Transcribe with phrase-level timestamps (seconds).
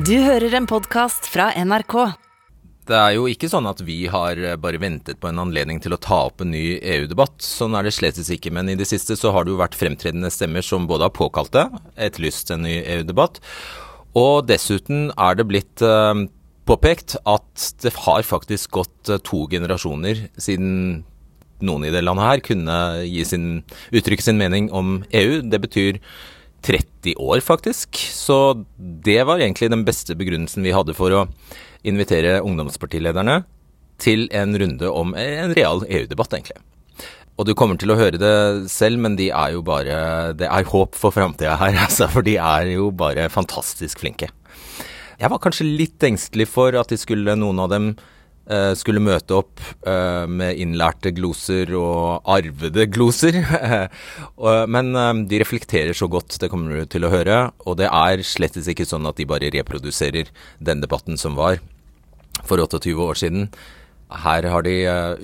[0.00, 1.94] Du hører en podkast fra NRK.
[2.88, 5.92] Det er jo ikke sånn at vi har eh, bare ventet på en anledning til
[5.92, 7.42] å ta opp en ny EU-debatt.
[7.44, 10.30] Sånn er det slettes ikke, men i det siste så har det jo vært fremtredende
[10.32, 11.66] stemmer som både har påkalt det,
[12.00, 13.42] etterlyst en ny EU-debatt,
[14.16, 16.24] og dessuten er det blitt uh,
[16.70, 21.02] påpekt at det har faktisk gått uh, to generasjoner siden
[21.60, 22.80] noen i det landet her kunne
[23.28, 23.48] sin,
[23.92, 25.42] uttrykke sin mening om EU.
[25.44, 26.00] Det betyr
[26.66, 27.96] 30 år, faktisk.
[28.12, 31.26] Så det var egentlig den beste begrunnelsen vi hadde for å
[31.86, 33.42] invitere ungdomspartilederne
[34.00, 36.60] til en runde om en real EU-debatt, egentlig.
[37.40, 40.68] Og du kommer til å høre det selv, men de er jo bare Det er
[40.68, 42.08] håp for framtida her, altså.
[42.12, 44.28] For de er jo bare fantastisk flinke.
[45.20, 47.92] Jeg var kanskje litt engstelig for at de skulle, noen av dem
[48.74, 53.38] skulle møte opp uh, med innlærte gloser og arvede gloser.
[54.74, 57.40] Men uh, de reflekterer så godt, det kommer du til å høre.
[57.66, 61.60] Og det er slettes ikke sånn at de bare reproduserer den debatten som var
[62.42, 63.50] for 28 år siden.
[64.24, 64.74] Her har de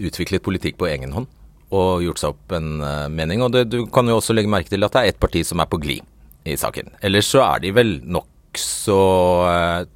[0.07, 1.27] utviklet politikk på egen hånd
[1.75, 2.77] og gjort seg opp en
[3.11, 3.43] mening.
[3.43, 5.59] Og det, du kan jo også legge merke til at det er ett parti som
[5.59, 6.07] er på glid
[6.47, 6.93] i saken.
[7.03, 9.01] Ellers så er de vel nokså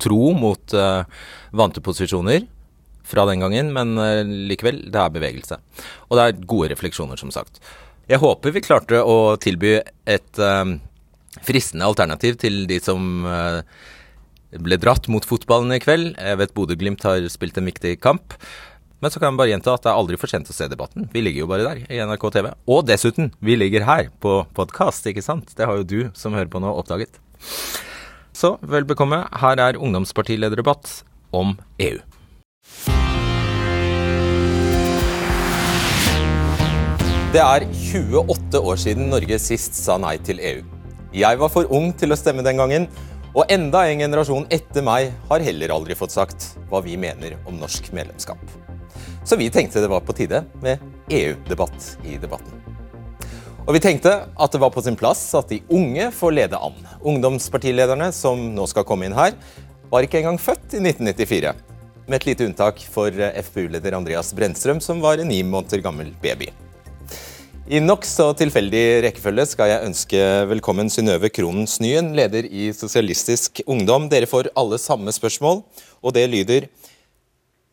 [0.02, 0.74] tro mot
[1.54, 2.48] vante posisjoner
[3.10, 5.60] fra den gangen, men uh, likevel, det er bevegelse.
[6.08, 7.62] Og det er gode refleksjoner, som sagt.
[8.10, 9.76] Jeg håper vi klarte å tilby
[10.10, 10.76] et uh,
[11.46, 13.60] fristende alternativ til de som uh,
[14.58, 16.16] ble dratt mot fotballen i kveld.
[16.18, 18.34] Jeg vet Bodø-Glimt har spilt en viktig kamp.
[19.00, 21.06] Men så kan jeg bare gjenta at det er aldri for sent å se debatten.
[21.12, 22.50] Vi ligger jo bare der i NRK TV.
[22.68, 25.54] Og dessuten, vi ligger her på podkast, ikke sant?
[25.56, 27.22] Det har jo du som hører på nå oppdaget.
[28.36, 31.00] Så vel bekomme, her er ungdomspartilederdebatt
[31.32, 32.00] om EU.
[37.30, 40.64] Det er 28 år siden Norge sist sa nei til EU.
[41.14, 42.88] Jeg var for ung til å stemme den gangen,
[43.30, 47.60] og enda en generasjon etter meg har heller aldri fått sagt hva vi mener om
[47.60, 48.40] norsk medlemskap.
[49.22, 52.56] Så vi tenkte det var på tide med EU-debatt i debatten.
[53.62, 56.74] Og vi tenkte at det var på sin plass at de unge får lede an.
[56.98, 59.36] Ungdomspartilederne som nå skal komme inn her,
[59.92, 61.54] var ikke engang født i 1994.
[62.08, 63.14] Med et lite unntak for
[63.46, 66.50] FpU-leder Andreas Brennstrøm, som var en ni måneder gammel baby.
[67.68, 74.06] I nokså tilfeldig rekkefølge skal jeg ønske velkommen Synnøve Kronen Snyen, leder i Sosialistisk Ungdom.
[74.08, 75.60] Dere får alle samme spørsmål,
[76.00, 76.70] og det lyder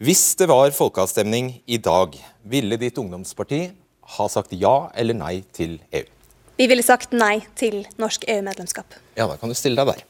[0.04, 3.62] Hvis det var folkeavstemning i dag, ville ditt ungdomsparti
[4.18, 6.04] ha sagt ja eller nei til EU?
[6.58, 8.98] Vi ville sagt nei til norsk EU-medlemskap.
[9.16, 10.04] Ja, da kan du stille deg der.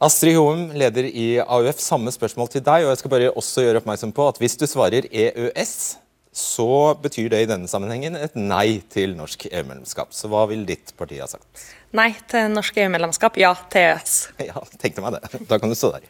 [0.00, 2.86] Astrid Hoem, leder i AUF, samme spørsmål til deg.
[2.86, 5.98] og jeg skal bare også gjøre oppmerksom på at Hvis du svarer EØS,
[6.32, 10.14] så betyr det i denne sammenhengen et nei til norsk EU-medlemskap.
[10.14, 11.64] Så hva vil ditt parti ha sagt?
[11.96, 14.16] Nei til norsk EU-medlemskap, ja til EØS.
[14.50, 15.42] Ja, tenkte meg det.
[15.50, 16.06] Da kan du stå der.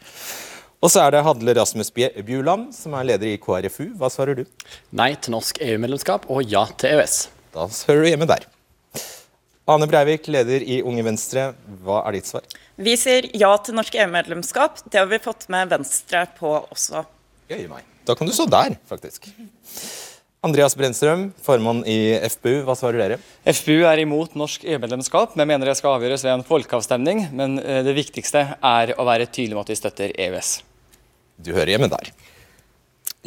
[0.81, 3.91] Og så er det Hadle Rasmus Bjuland, som er leder i KrFU.
[4.01, 4.47] Hva svarer du?
[4.97, 7.21] Nei til norsk EU-medlemskap og ja til EØS.
[7.57, 8.47] Da hører du hjemme der.
[9.71, 11.51] Ane Breivik, leder i Unge Venstre.
[11.85, 12.45] Hva er ditt svar?
[12.81, 14.85] Vi sier ja til norsk EU-medlemskap.
[14.89, 17.05] Det har vi fått med Venstre på også.
[17.53, 17.85] Gøy meg.
[18.09, 19.29] Da kan du stå der, faktisk.
[20.41, 23.17] Andreas Brennstrøm, formann i FPU, hva svarer dere?
[23.45, 25.35] FPU er imot norsk EU-medlemskap.
[25.37, 27.27] men mener det skal avgjøres ved en folkeavstemning.
[27.37, 30.53] Men eh, det viktigste er å være tydelig med at vi støtter EØS.
[31.45, 32.09] Du hører hjemme der.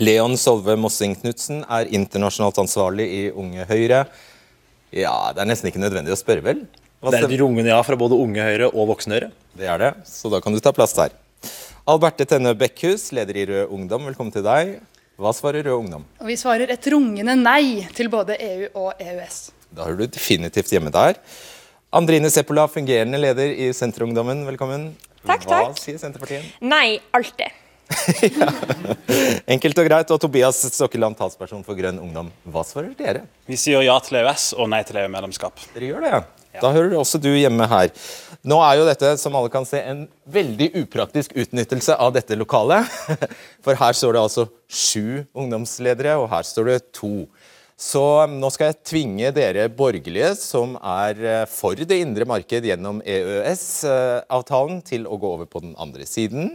[0.02, 4.08] Leon Solve Mossing Knutsen er internasjonalt ansvarlig i Unge Høyre.
[4.90, 6.64] Ja, Det er nesten ikke nødvendig å spørre, vel?
[6.98, 9.30] Hva det er et rungende ja fra både Unge Høyre og Voksne Høyre.
[9.54, 11.14] Det er det, så da kan du ta plass der.
[11.86, 14.80] Alberte Tenne Bekkhus, leder i Rød Ungdom, velkommen til deg.
[15.24, 16.02] Hva svarer Rød Ungdom?
[16.20, 19.38] Og vi svarer et rungende nei til både EU og EØS.
[19.72, 21.16] Da hører du definitivt hjemme der.
[21.96, 24.90] Andrine Seppola, fungerende leder i Senterungdommen, velkommen.
[25.24, 25.70] Takk, takk.
[25.70, 26.50] Hva sier Senterpartiet?
[26.60, 27.56] Nei, alltid.
[28.42, 28.50] ja.
[29.56, 30.12] Enkelt og greit.
[30.12, 32.34] Og Tobias Stokkeland, talsperson for Grønn Ungdom.
[32.44, 33.24] Hva svarer dere?
[33.48, 35.70] Vi sier ja til EØS og nei til EU-medlemskap.
[35.78, 36.24] Dere gjør det, ja.
[36.62, 37.90] Da hører også du hjemme her.
[38.44, 42.90] Nå er jo dette, som alle kan se, en veldig upraktisk utnyttelse av dette lokalet.
[43.64, 47.14] For her står det altså sju ungdomsledere, og her står det to.
[47.80, 53.02] Så nå skal jeg tvinge dere borgerlige, som er eh, for det indre marked gjennom
[53.02, 56.54] EØS-avtalen, til å gå over på den andre siden.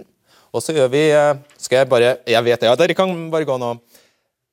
[0.55, 3.49] Og så gjør vi eh, Skal jeg bare Jeg vet det, ja, dere kan bare
[3.49, 3.75] gå nå.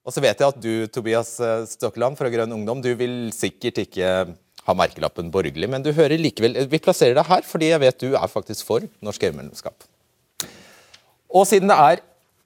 [0.05, 3.79] Og så vet jeg at du, Tobias eh, Stokkeland fra Grønn Ungdom, du vil sikkert
[3.85, 4.09] ikke
[4.65, 8.15] har merkelappen borgerlig, men du hører likevel Vi plasserer deg her fordi jeg vet du
[8.17, 9.87] er faktisk for norsk EU-medlemskap.
[11.35, 12.03] Og siden det er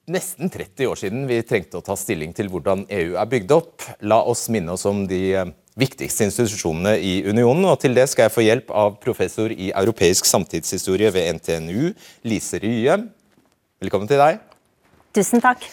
[0.10, 3.86] nesten 30 år siden vi trengte å ta stilling til hvordan EU er bygd opp,
[4.02, 7.68] la oss minne oss om de eh, viktigste institusjonene i unionen.
[7.70, 11.94] og Til det skal jeg få hjelp av professor i europeisk samtidshistorie ved NTNU,
[12.28, 12.98] Lise Rye.
[13.80, 14.42] Velkommen til deg.
[15.16, 15.70] Tusen takk.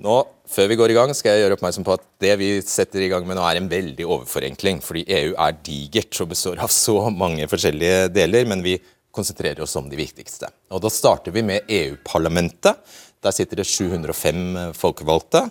[0.00, 0.20] Nå,
[0.50, 3.10] Før vi går i gang, skal jeg gjøre oppmerksom på at det vi setter i
[3.12, 4.80] gang med nå, er en veldig overforenkling.
[4.82, 8.48] Fordi EU er digert og består av så mange forskjellige deler.
[8.50, 8.78] Men vi
[9.14, 10.50] konsentrerer oss om de viktigste.
[10.74, 12.80] Og Da starter vi med EU-parlamentet.
[13.22, 15.46] Der sitter det 705 folkevalgte.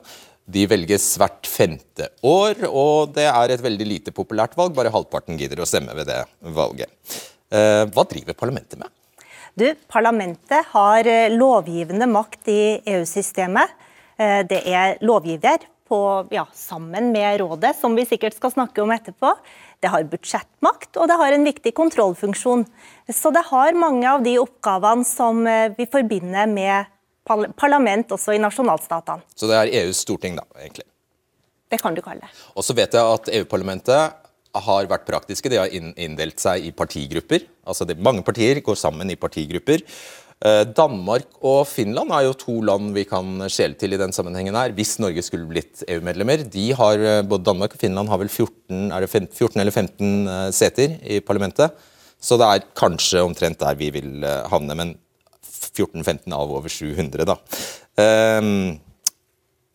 [0.50, 4.74] De velges hvert femte år, og det er et veldig lite populært valg.
[4.74, 6.24] Bare halvparten gidder å stemme ved det
[6.57, 6.90] valget.
[7.54, 8.90] Eh, hva driver parlamentet med?
[9.54, 12.63] Du, Parlamentet har eh, lovgivende makt i
[12.96, 13.78] EU-systemet.
[14.19, 16.00] Eh, det er lovgiver på,
[16.36, 19.31] ja, sammen med rådet, som vi sikkert skal snakke om etterpå.
[19.80, 22.68] Det har budsjettmakt, og det har en viktig kontrollfunksjon.
[23.10, 25.42] Så det har mange av de oppgavene som
[25.77, 26.92] vi forbinder med
[27.57, 29.24] parlament også i nasjonalstatene.
[29.38, 30.86] Så det er EUs storting, da, egentlig?
[31.69, 32.31] Det kan du kalle det.
[32.57, 34.18] Og så vet jeg at EU-parlamentet
[34.65, 35.51] har vært praktiske.
[35.51, 37.45] De har inndelt seg i partigrupper.
[37.69, 39.86] Altså det, Mange partier går sammen i partigrupper.
[40.39, 44.56] Eh, Danmark og Finland er jo to land vi kan skjele til i den sammenhengen
[44.56, 46.45] her, hvis Norge skulle blitt EU-medlemmer.
[46.47, 48.91] De har, eh, Både Danmark og Finland har vel 14,
[49.36, 51.75] 14 eller 15 eh, seter i parlamentet.
[52.21, 54.75] Så det er kanskje omtrent der vi vil havne.
[54.75, 54.95] Men
[55.44, 57.36] 14-15 av over 700, da.
[58.39, 58.80] Um,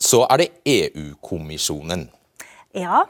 [0.01, 2.09] så er det EU-kommisjonen.
[2.77, 3.05] Ja.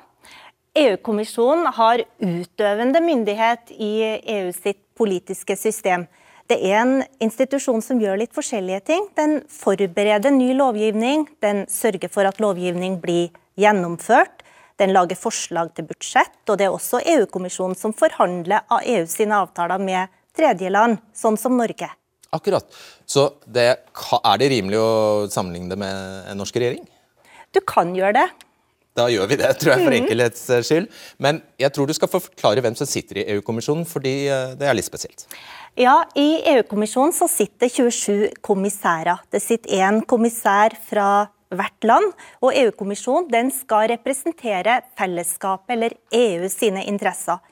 [0.74, 6.06] EU-kommisjonen har utøvende myndighet i EU sitt politiske system.
[6.50, 9.06] Det er en institusjon som gjør litt forskjellige ting.
[9.16, 14.44] Den forbereder ny lovgivning, den sørger for at lovgivning blir gjennomført.
[14.76, 19.38] Den lager forslag til budsjett, og det er også EU-kommisjonen som forhandler av EU sine
[19.40, 21.88] avtaler med tredjeland, sånn som Norge.
[22.34, 22.66] Akkurat.
[23.06, 23.68] Så det,
[24.18, 24.90] er det rimelig å
[25.30, 26.82] sammenligne det med en norsk regjering?
[27.54, 28.26] Du kan gjøre det.
[28.98, 29.98] Da gjør vi det, tror jeg, for mm.
[30.02, 30.90] enkelhets skyld.
[31.22, 34.76] Men jeg tror du skal forklare hvem som sitter i EU-kommisjonen, fordi eh, det er
[34.76, 35.26] litt spesielt.
[35.76, 39.24] Ja, I EU-kommisjonen så sitter 27 kommissærer.
[39.30, 41.06] Det sitter én kommissær fra
[41.50, 42.12] hvert land.
[42.46, 47.42] Og EU-kommisjonen skal representere fellesskapet eller EU sine interesser.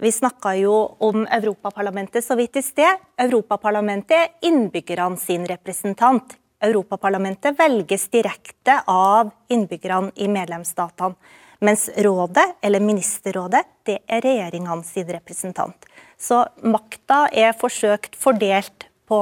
[0.00, 0.72] Vi snakka jo
[1.04, 3.04] om Europaparlamentet så vidt i sted.
[3.20, 6.32] Europaparlamentet er innbyggerne sin representant.
[6.64, 11.36] Europaparlamentet velges direkte av innbyggerne i medlemsstatene.
[11.60, 15.84] Mens rådet, eller ministerrådet, det er regjeringene sin representant.
[16.20, 19.20] Så makta er forsøkt fordelt på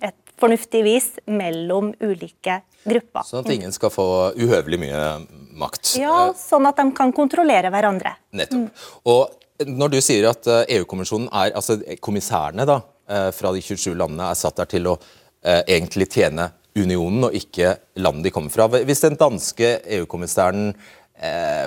[0.00, 3.26] et fornuftig vis mellom ulike grupper.
[3.28, 4.06] Sånn at ingen skal få
[4.38, 5.02] uhøvelig mye
[5.58, 5.96] makt?
[6.00, 8.14] Ja, sånn at de kan kontrollere hverandre.
[8.38, 8.86] Nettopp.
[9.10, 12.80] Og når du sier at EU-kommisjonen eh, e er altså Kommissærene da,
[13.10, 14.94] eh, fra de 27 landene er satt der til å
[15.42, 18.68] eh, egentlig tjene unionen og ikke landet de kommer fra.
[18.70, 20.72] Hvis den danske EU-kommissæren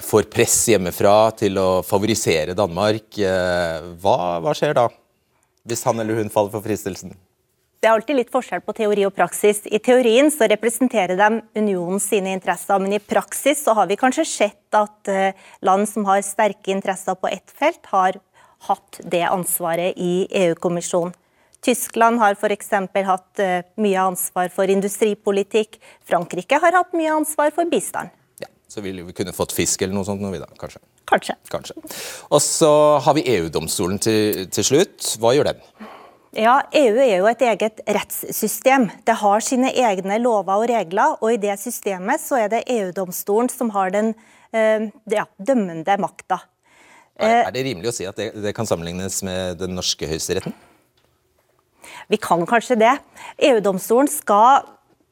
[0.07, 4.87] får press hjemmefra til å favorisere Danmark, eh, hva, hva skjer da?
[5.67, 7.13] Hvis han eller hun faller for fristelsen?
[7.81, 9.63] Det er alltid litt forskjell på teori og praksis.
[9.65, 14.25] I teorien så representerer de unionens sine interesser, men i praksis så har vi kanskje
[14.29, 15.33] sett at eh,
[15.65, 18.21] land som har sterke interesser på ett felt, har
[18.69, 21.17] hatt det ansvaret i EU-kommisjonen.
[21.65, 22.71] Tyskland har f.eks.
[23.05, 25.81] hatt eh, mye ansvar for industripolitikk.
[26.05, 28.13] Frankrike har hatt mye ansvar for bistand.
[28.71, 30.79] Så ville vi kunne fått fisk eller noe sånt nå, vi da, kanskje?
[31.11, 31.33] Kanskje.
[31.51, 31.75] kanskje.
[32.31, 32.69] Og så
[33.03, 35.09] har vi EU-domstolen til, til slutt.
[35.19, 35.59] Hva gjør den?
[36.39, 38.87] Ja, EU er jo et eget rettssystem.
[39.03, 41.17] Det har sine egne lover og regler.
[41.19, 44.13] og I det systemet så er det EU-domstolen som har den
[44.55, 46.39] uh, ja, dømmende makta.
[47.19, 50.55] Er, er det rimelig å si at det, det kan sammenlignes med den norske høyesteretten?
[52.07, 52.95] Vi kan kanskje det.
[53.51, 54.63] EU-domstolen skal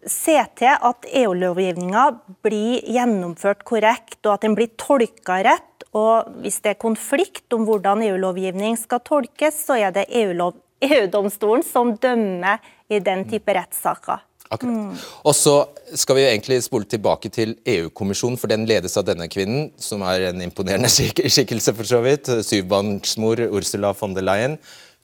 [0.07, 2.05] se til at EU-lovgivninga
[2.45, 5.65] blir gjennomført korrekt, og at den blir tolka rett.
[5.97, 11.63] Og hvis det er konflikt om hvordan EU-lovgivning skal tolkes, så er det EU-domstolen EU-domstolen
[11.65, 14.25] som dømmer i den type rettssaker.
[14.49, 15.01] Akkurat.
[15.27, 15.55] Og så
[15.99, 20.29] skal vi egentlig spole tilbake til EU-kommisjonen, for den ledes av denne kvinnen, som er
[20.31, 22.31] en imponerende skik skikkelse, for så vidt.
[22.47, 24.57] Syvbarnsmor Ursula von der Leyen.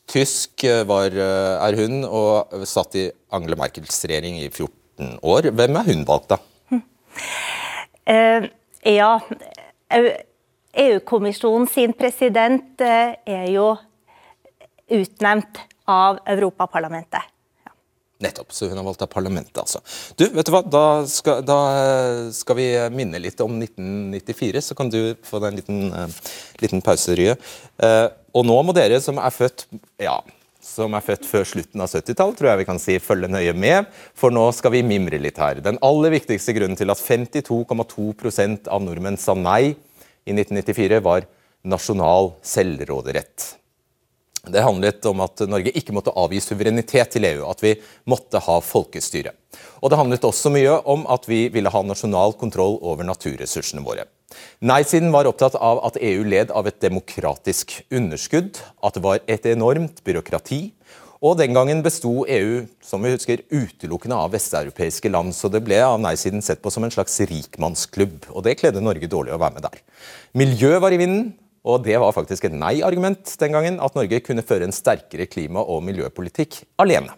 [0.10, 4.85] Tysk eh, var, eh, er hun, og satt i Angela Merkels regjering i 14
[5.22, 5.52] år.
[5.52, 6.40] Hvem er hun valgt, da?
[8.06, 8.48] Uh,
[8.86, 9.12] ja,
[10.76, 13.72] EU-kommisjonen sin president uh, er jo
[14.94, 17.32] utnevnt av Europaparlamentet.
[17.66, 17.74] Ja.
[18.26, 19.82] Nettopp, så hun har valgt av parlamentet, altså.
[20.20, 21.60] Du, vet du hva, da skal, da
[22.36, 26.86] skal, vi minne litt om 1994, så kan du få deg en liten, uh, liten
[26.86, 27.38] pause, Rye.
[27.82, 29.68] Uh, og nå må dere som er født
[30.02, 30.20] ja,
[30.66, 33.92] som er født før slutten av 70-tallet, tror jeg vi kan si, følge nøye med.
[34.18, 35.62] For nå skal vi mimre litt her.
[35.64, 39.76] Den aller viktigste grunnen til at 52,2 av nordmenn sa nei
[40.26, 41.30] i 1994 var
[41.66, 43.52] nasjonal selvråderett.
[44.46, 47.74] Det handlet om at Norge ikke måtte avgi suverenitet til EU, at vi
[48.10, 49.34] måtte ha folkestyre.
[49.82, 54.06] Og det handlet også mye om at vi ville ha nasjonal kontroll over naturressursene våre.
[54.66, 59.46] Nei-siden var opptatt av at EU led av et demokratisk underskudd, at det var et
[59.52, 60.62] enormt byråkrati.
[61.26, 65.80] Og den gangen besto EU som vi husker, utelukkende av vesteuropeiske land, så det ble
[65.82, 68.30] av nei-siden sett på som en slags rikmannsklubb.
[68.36, 69.82] Og det kledde Norge dårlig å være med der.
[70.38, 71.32] Miljø var i vinden,
[71.66, 75.66] og det var faktisk et nei-argument den gangen, at Norge kunne føre en sterkere klima-
[75.66, 77.16] og miljøpolitikk alene.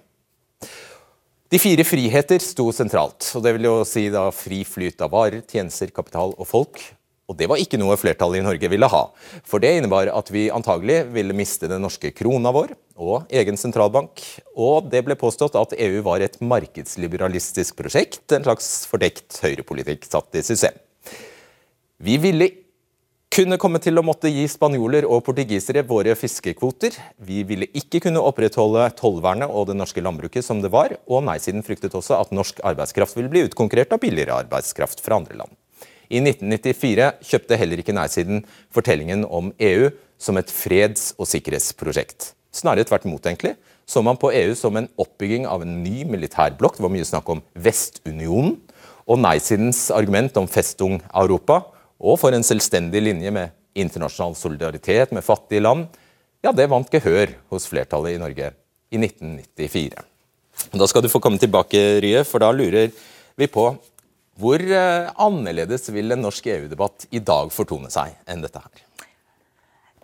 [1.47, 5.43] De fire friheter sto sentralt, og det vil jo si da fri flyt av varer,
[5.47, 6.79] tjenester, kapital og folk.
[7.27, 9.01] Og det var ikke noe flertallet i Norge ville ha.
[9.43, 14.23] For det innebar at vi antagelig ville miste den norske krona vår og egen sentralbank.
[14.55, 20.39] Og det ble påstått at EU var et markedsliberalistisk prosjekt, en slags fordekt høyrepolitikk satt
[20.39, 20.79] i system.
[21.99, 22.49] Vi ville
[23.37, 26.95] kunne komme til å måtte gi spanjoler og portugisere våre fiskekvoter.
[27.27, 31.65] Vi ville ikke kunne opprettholde tollvernet og det norske landbruket som det var, og nei-siden
[31.67, 35.57] fryktet også at norsk arbeidskraft ville bli utkonkurrert av billigere arbeidskraft fra andre land.
[36.07, 42.31] I 1994 kjøpte heller ikke nei-siden fortellingen om EU som et freds- og sikkerhetsprosjekt.
[42.55, 43.55] Snarere tvert imot, egentlig,
[43.87, 46.79] så man på EU som en oppbygging av en ny militærblokk.
[46.79, 48.57] Det var mye snakk om Vestunionen.
[49.07, 51.61] Og nei-sidens argument om Festung Europa
[51.97, 55.87] og for en selvstendig linje med internasjonal solidaritet med fattige land,
[56.43, 58.51] ja, det vant gehør hos flertallet i Norge
[58.91, 60.03] i 1994.
[60.73, 62.91] Da skal du få komme tilbake, Rye, for da lurer
[63.37, 63.69] vi på
[64.37, 68.83] hvor eh, annerledes vil en norsk EU-debatt i dag fortone seg enn dette her?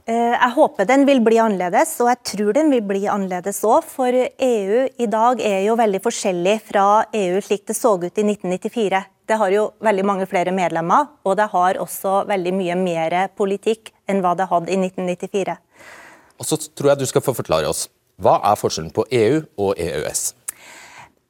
[0.04, 3.86] Eh, jeg håper den vil bli annerledes, og jeg tror den vil bli annerledes òg.
[3.88, 8.25] For EU i dag er jo veldig forskjellig fra EU slik det så ut i
[8.25, 9.04] 1994.
[9.24, 13.94] Det har jo veldig mange flere medlemmer, og det har også veldig mye mer politikk
[14.10, 15.56] enn hva det hadde i 1994.
[16.42, 17.86] Og så tror jeg du skal få forklare oss.
[18.20, 20.34] Hva er forskjellen på EU og EØS?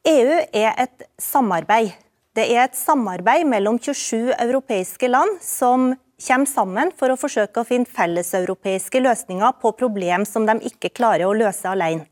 [0.10, 1.94] EU er et samarbeid.
[2.34, 5.92] Det er et samarbeid mellom 27 europeiske land som
[6.24, 11.28] kommer sammen for å forsøke å finne felleseuropeiske løsninger på problem som de ikke klarer
[11.28, 12.08] å løse alene.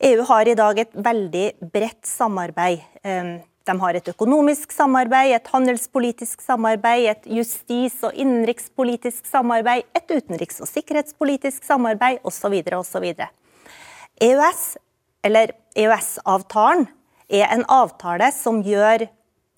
[0.00, 2.80] EU har i dag et veldig bredt samarbeid.
[3.04, 10.08] Ehm, de har et økonomisk samarbeid, et handelspolitisk samarbeid, et justis- og innenrikspolitisk samarbeid, et
[10.16, 12.60] utenriks- og sikkerhetspolitisk samarbeid osv.
[12.72, 13.04] osv.
[14.20, 14.76] EØS,
[15.24, 16.86] eller EØS-avtalen,
[17.28, 19.08] er en avtale som gjør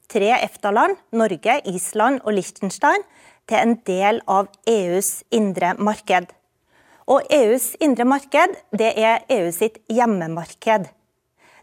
[0.09, 3.05] tre EFTA-land, Norge, Island og Liechtenstein,
[3.49, 6.33] til en del av EUs indre marked.
[7.09, 10.91] Og EUs indre marked det er EU sitt hjemmemarked.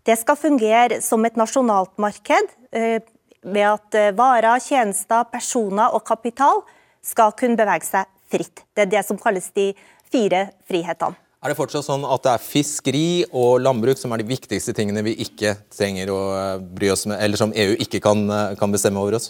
[0.05, 3.01] Det skal fungere som et nasjonalt marked eh,
[3.45, 6.63] ved at eh, varer, tjenester, personer og kapital
[7.05, 8.65] skal kunne bevege seg fritt.
[8.73, 9.71] Det er det som kalles de
[10.09, 11.17] fire frihetene.
[11.45, 15.03] Er det fortsatt sånn at det er fiskeri og landbruk som er de viktigste tingene
[15.05, 18.25] vi ikke trenger å eh, bry oss med, eller som EU ikke kan,
[18.57, 19.29] kan bestemme over oss?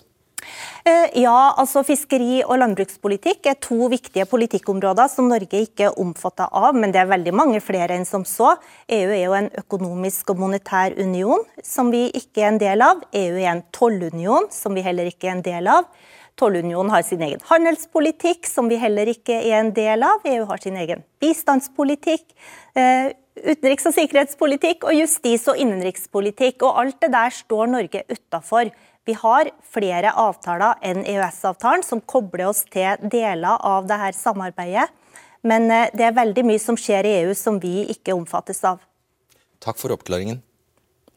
[0.86, 6.48] Eh, ja, altså Fiskeri- og landbrukspolitikk er to viktige politikkområder som Norge ikke er omfattet
[6.54, 8.54] av, men det er veldig mange flere enn som så.
[8.88, 13.04] EU er jo en økonomisk og monetær union som vi ikke er en del av.
[13.12, 15.90] EU er en tollunion som vi heller ikke er en del av.
[16.36, 20.26] Tollunionen har sin egen handelspolitikk, som vi heller ikke er en del av.
[20.28, 22.26] EU har sin egen bistandspolitikk,
[22.76, 26.62] eh, utenriks- og sikkerhetspolitikk og justis- og innenrikspolitikk.
[26.68, 28.72] Og alt det der står Norge utafor.
[29.06, 34.90] Vi har flere avtaler enn EØS-avtalen som kobler oss til deler av dette samarbeidet.
[35.44, 38.84] Men eh, det er veldig mye som skjer i EU som vi ikke omfattes av.
[39.64, 40.42] Takk for oppklaringen.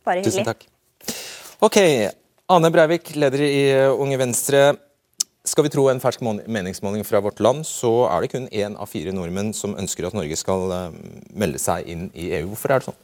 [0.05, 0.33] Bare hyggelig.
[0.33, 0.69] Tusen takk.
[1.61, 1.79] Ok,
[2.49, 4.77] Ane Breivik, leder i Unge Venstre.
[5.47, 8.91] Skal vi tro en fersk meningsmåling fra vårt land, så er det kun én av
[8.91, 10.97] fire nordmenn som ønsker at Norge skal eh,
[11.39, 12.51] melde seg inn i EU.
[12.51, 12.99] Hvorfor er det sånn?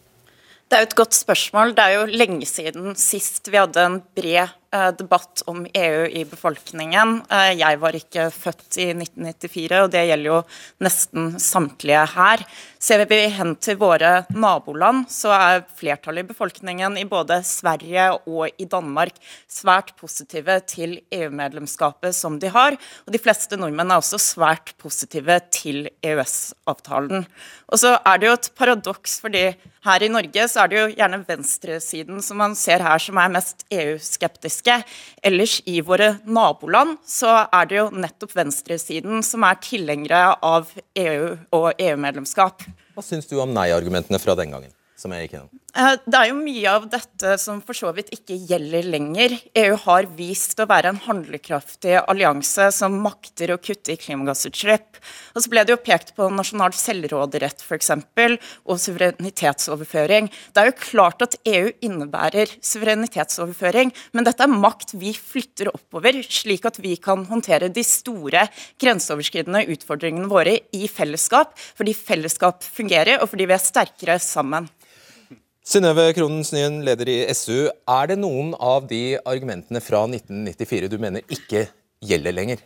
[0.69, 1.75] Det er jo et godt spørsmål.
[1.77, 4.53] Det er jo lenge siden sist vi hadde en bred
[4.99, 7.21] debatt om EU i befolkningen.
[7.31, 10.39] Eh, jeg var ikke født i 1994, og det gjelder jo
[10.85, 12.45] nesten samtlige her.
[12.83, 18.51] Ser vi hen til våre naboland, så er flertallet i befolkningen i både Sverige og
[18.61, 19.17] i Danmark
[19.49, 22.77] svært positive til EU-medlemskapet som de har.
[23.07, 27.25] Og de fleste nordmenn er også svært positive til EØS-avtalen.
[27.73, 29.47] Og så er det jo et paradoks, fordi
[29.85, 33.33] her i Norge så er det jo gjerne venstresiden som man ser her som er
[33.33, 34.83] mest EU-skeptisk politiske.
[35.23, 41.37] Ellers i våre naboland så er det jo nettopp venstresiden som er tilhengere av EU
[41.53, 42.63] og EU-medlemskap.
[42.95, 44.73] Hva syns du om nei-argumentene fra den gangen?
[44.97, 45.64] som jeg gikk gjennom?
[45.75, 49.33] Eh, det er jo mye av dette som for så vidt ikke gjelder lenger.
[49.59, 55.01] EU har vist å være en handlekraftig allianse som makter å kutte i klimagassutslipp.
[55.35, 57.91] Og så ble det jo pekt på nasjonal selvråderett f.eks.
[57.91, 60.31] og suverenitetsoverføring.
[60.55, 66.23] Det er jo klart at EU innebærer suverenitetsoverføring, men dette er makt vi flytter oppover,
[66.23, 68.47] slik at vi kan håndtere de store
[68.79, 74.71] grenseoverskridende utfordringene våre i fellesskap, fordi fellesskap fungerer, og fordi vi er sterkere sammen.
[75.65, 77.71] Synnøve Kronen Snyen, leder i SU.
[77.89, 81.63] Er det noen av de argumentene fra 1994 du mener ikke
[82.05, 82.61] gjelder lenger?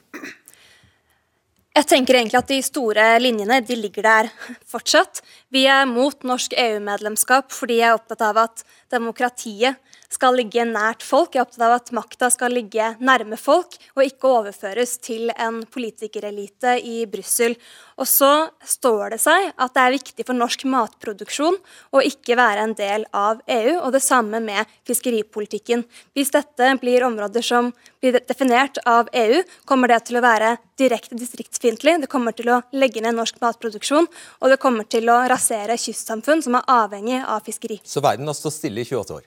[1.78, 4.30] Jeg tenker egentlig at De store linjene de ligger der
[4.66, 5.22] fortsatt.
[5.54, 9.78] Vi er mot norsk EU-medlemskap fordi jeg er opptatt av at demokratiet
[10.12, 11.34] skal ligge nært folk.
[11.34, 15.60] Jeg er opptatt av at makta skal ligge nærme folk, og ikke overføres til en
[15.68, 17.56] politikerelite i Brussel.
[17.98, 18.30] Og så
[18.64, 21.58] står det seg at det er viktig for norsk matproduksjon
[21.92, 25.84] å ikke være en del av EU, og det samme med fiskeripolitikken.
[26.16, 31.18] Hvis dette blir områder som blir definert av EU, kommer det til å være direkte
[31.18, 31.98] distriktsfiendtlig.
[32.04, 34.06] Det kommer til å legge ned norsk matproduksjon,
[34.40, 37.82] og det kommer til å rasere kystsamfunn som er avhengig av fiskeri.
[37.84, 39.26] Så verden har stått stille i 28 år?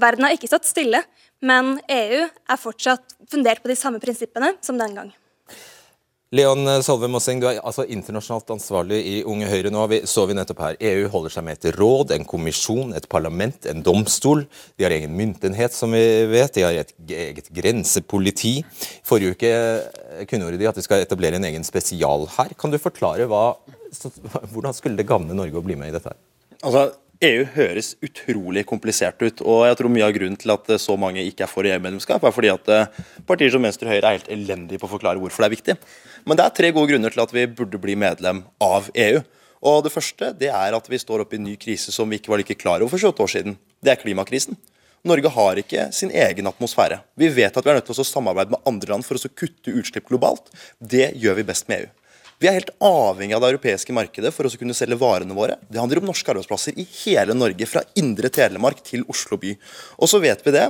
[0.00, 1.02] Verden har ikke stått stille,
[1.44, 5.10] men EU er fortsatt fundert på de samme prinsippene som den gang.
[6.32, 9.82] Leon Solve Mosseng, du er altså internasjonalt ansvarlig i Unge Høyre nå.
[9.92, 10.78] Vi så vi nettopp her.
[10.80, 14.46] EU holder seg med et råd, en kommisjon, et parlament, en domstol.
[14.80, 16.54] De har egen myntenhet, som vi vet.
[16.56, 18.54] De har et eget grensepoliti.
[19.04, 19.52] Forrige uke
[20.30, 22.56] kunngjorde de at de skal etablere en egen spesialhær.
[22.56, 23.44] Kan du forklare hva,
[24.54, 26.16] hvordan skulle det gagne Norge å bli med i dette?
[26.16, 26.22] her?
[26.62, 26.88] Altså,
[27.22, 29.42] EU høres utrolig komplisert ut.
[29.42, 32.34] og jeg tror Mye av grunnen til at så mange ikke er for EU-medlemskap, er
[32.34, 35.44] fordi at eh, partier som Venstre og Høyre er helt elendige på å forklare hvorfor
[35.44, 35.76] det er viktig.
[36.26, 39.22] Men det er tre gode grunner til at vi burde bli medlem av EU.
[39.62, 42.18] Og Det første det er at vi står oppe i en ny krise som vi
[42.18, 43.58] ikke var like klar over for 28 år siden.
[43.78, 44.58] Det er klimakrisen.
[45.06, 47.00] Norge har ikke sin egen atmosfære.
[47.18, 49.74] Vi vet at vi er nødt til å samarbeide med andre land for å kutte
[49.74, 50.50] utslipp globalt.
[50.78, 51.90] Det gjør vi best med EU.
[52.42, 55.60] Vi er helt avhengig av det europeiske markedet for å kunne selge varene våre.
[55.70, 59.52] Det handler om norske arbeidsplasser i hele Norge, fra indre Telemark til Oslo by.
[60.02, 60.64] Og så vet vi det,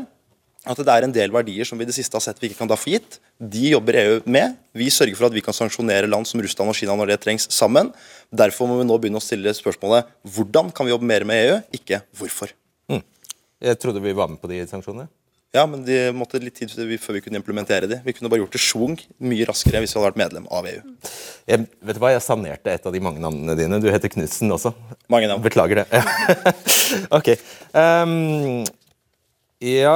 [0.63, 2.61] at det er en del verdier som vi i det siste har sett vi ikke
[2.61, 3.17] kan ta for gitt.
[3.41, 4.59] De jobber EU med.
[4.77, 7.49] Vi sørger for at vi kan sanksjonere land som Russland og Kina når det trengs
[7.51, 7.89] sammen.
[8.29, 11.59] Derfor må vi nå begynne å stille spørsmålet hvordan kan vi jobbe mer med EU,
[11.81, 12.53] ikke hvorfor.
[12.93, 13.03] Mm.
[13.65, 15.09] Jeg trodde vi var med på de sanksjonene.
[15.53, 17.99] Ja, men det måtte litt tid før vi kunne implementere de.
[18.07, 20.79] Vi kunne bare gjort det schwung mye raskere hvis vi hadde vært medlem av EU.
[21.45, 23.81] Jeg, vet du hva, jeg sanerte et av de mange navnene dine.
[23.83, 24.73] Du heter Knutsen også.
[25.13, 25.45] Mange navn.
[25.45, 26.01] Beklager det.
[27.19, 27.35] ok.
[27.77, 28.65] Um,
[29.61, 29.95] ja,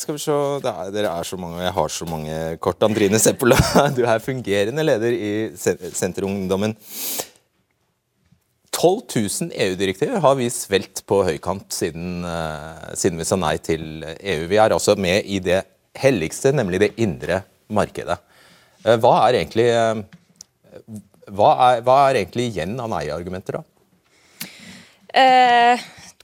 [0.00, 2.88] skal vi se er, Dere er så mange, og jeg har så mange kort.
[2.88, 3.60] Andrine Seppola,
[3.98, 6.78] du er fungerende leder i Senterungdommen.
[8.74, 9.02] 12
[9.40, 14.46] 000 EU-direktiver har vi svelgt på høykant siden, uh, siden, vi sa nei til EU.
[14.50, 15.62] Vi er altså med i det
[15.98, 18.18] helligste, nemlig det indre markedet.
[18.82, 20.02] Uh, hva, er egentlig, uh,
[21.30, 23.68] hva, er, hva, er egentlig, igjen av nei-argumenter, da?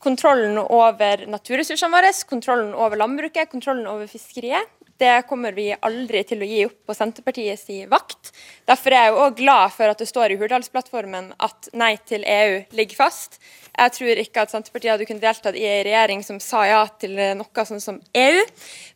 [0.01, 4.67] kontrollen over naturressursene våre, kontrollen over landbruket, kontrollen over fiskeriet.
[5.01, 8.35] Det kommer vi aldri til å gi opp på Senterpartiets vakt.
[8.69, 12.59] Derfor er jeg òg glad for at det står i Hurdalsplattformen at nei til EU
[12.77, 13.39] ligger fast.
[13.71, 17.17] Jeg tror ikke at Senterpartiet hadde kunnet deltatt i en regjering som sa ja til
[17.39, 18.45] noe sånn som EU.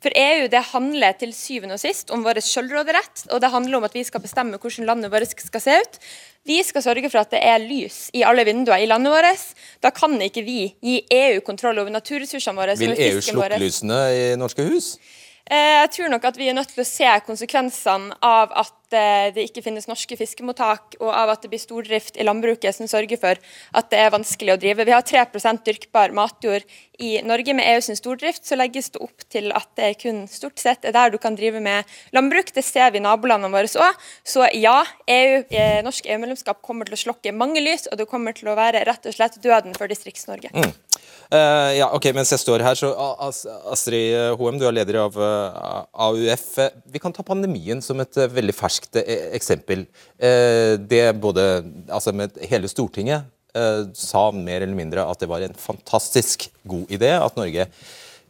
[0.04, 3.88] For EU det handler til syvende og sist om vår selvråderett, og det handler om
[3.88, 5.98] at vi skal bestemme hvordan landet vårt skal se ut.
[6.44, 9.50] Vi skal sørge for at det er lys i alle vinduer i landet vårt.
[9.80, 12.76] Da kan ikke vi gi EU kontroll over naturressursene våre.
[12.76, 14.98] Vil EU slukke lysene i norske hus?
[15.44, 19.26] Eh, jeg tror nok at vi er nødt til å se konsekvensene av at eh,
[19.36, 23.20] det ikke finnes norske fiskemottak, og av at det blir stordrift i landbruket som sørger
[23.20, 23.40] for
[23.76, 24.86] at det er vanskelig å drive.
[24.88, 26.64] Vi har 3% dyrkbar matjord
[27.04, 27.52] i Norge.
[27.58, 30.96] Med EU sin stordrift så legges det opp til at det kun stort sett er
[30.96, 32.54] der du kan drive med landbruk.
[32.54, 34.00] Det ser vi i nabolandene våre òg.
[34.24, 34.78] Så ja,
[35.12, 38.56] EU, eh, norsk EU-medlemskap kommer til å slokke mange lys, og det kommer til å
[38.56, 40.54] være rett og slett døden for Distrikts-Norge.
[40.56, 40.72] Mm.
[41.32, 42.92] Uh, ja, ok, Mens jeg står her, så
[43.72, 46.46] Astrid Hoem, du er leder av uh, AUF.
[46.92, 49.86] Vi kan ta pandemien som et uh, veldig ferskt eksempel.
[50.18, 53.30] det både, altså med Hele Stortinget
[53.94, 57.68] sa mer eller mindre at det var en fantastisk god idé at Norge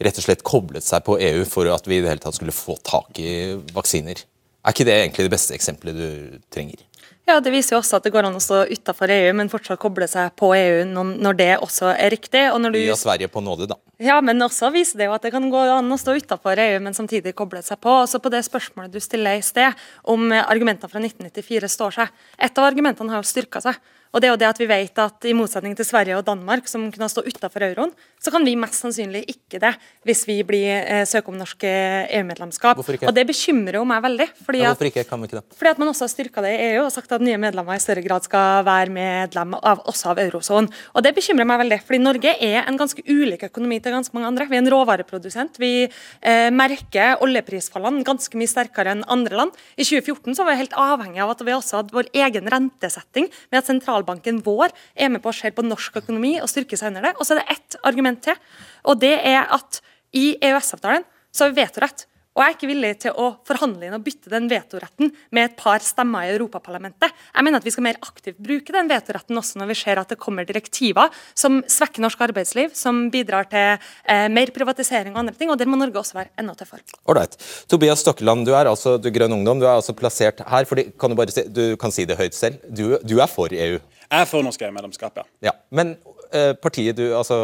[0.05, 2.53] rett og slett koblet seg på EU for at vi i det hele tatt skulle
[2.53, 4.21] få tak i vaksiner.
[4.65, 6.83] Er ikke det egentlig det beste eksempelet du trenger?
[7.25, 9.81] Ja, Det viser jo også at det går an å stå utenfor EU, men fortsatt
[9.81, 12.43] koble seg på EU når det også er riktig.
[12.53, 12.79] Og når du...
[12.83, 13.79] Via Sverige på nåde, da.
[14.03, 16.77] Ja, men også viser det jo at det kan gå an å stå utenfor EU,
[16.85, 17.97] men samtidig koble seg på.
[18.05, 19.73] Også på det spørsmålet du stiller i sted,
[20.05, 22.25] om argumentene fra 1994 står seg.
[22.37, 23.81] Et av argumentene har jo styrka seg.
[24.15, 26.69] Og det er jo det at vi vet at I motsetning til Sverige og Danmark,
[26.71, 27.91] som kunne stå utenfor euroen,
[28.23, 29.73] så kan vi mest sannsynlig ikke det
[30.07, 32.79] hvis vi blir eh, søker om norsk EU-medlemskap.
[32.79, 34.29] Og Det bekymrer jo meg veldig.
[34.47, 35.05] Fordi ja, hvorfor ikke?
[35.09, 35.59] Kan vi ikke det?
[35.59, 37.83] Fordi at man også har styrka det i EU og sagt at nye medlemmer i
[37.83, 40.71] større grad skal være medlem av, også av eurosonen.
[40.95, 44.31] Og Det bekymrer meg veldig, fordi Norge er en ganske ulik økonomi til ganske mange
[44.31, 44.47] andre.
[44.49, 45.59] Vi er en råvareprodusent.
[45.59, 49.61] Vi eh, merker oljeprisfallene ganske mye sterkere enn andre land.
[49.75, 53.29] I 2014 så var vi helt avhengig av at vi også hadde vår egen rentesetting,
[53.51, 53.69] med at
[54.05, 57.17] sentralbanken vår er med på å se på norsk økonomi og styrke seg under det.
[57.19, 58.37] Og så er det ett argument til,
[58.85, 59.81] og det er at
[60.15, 62.07] i EØS-avtalen så har vi vetorett.
[62.35, 65.53] Og jeg er ikke villig til å forhandle inn og bytte den vetoretten med et
[65.59, 67.15] par stemmer i Europaparlamentet.
[67.31, 70.11] Jeg mener at vi skal mer aktivt bruke den vetoretten også når vi ser at
[70.11, 75.39] det kommer direktiver som svekker norsk arbeidsliv, som bidrar til eh, mer privatisering og andre
[75.39, 76.83] ting, og der må Norge også være enda tøffere.
[77.07, 77.39] Ålreit.
[77.71, 80.67] Tobias Stokkeland, du er altså du Grønn Ungdom, du er altså plassert her.
[80.67, 82.59] fordi kan Du bare si, du kan si det høyt selv.
[82.67, 83.79] Du, du er for EU?
[84.11, 85.25] Er for norsk EU-medlemskap, ja.
[85.51, 85.57] ja.
[85.75, 85.97] Men
[86.35, 87.37] Eh, partiet du, altså,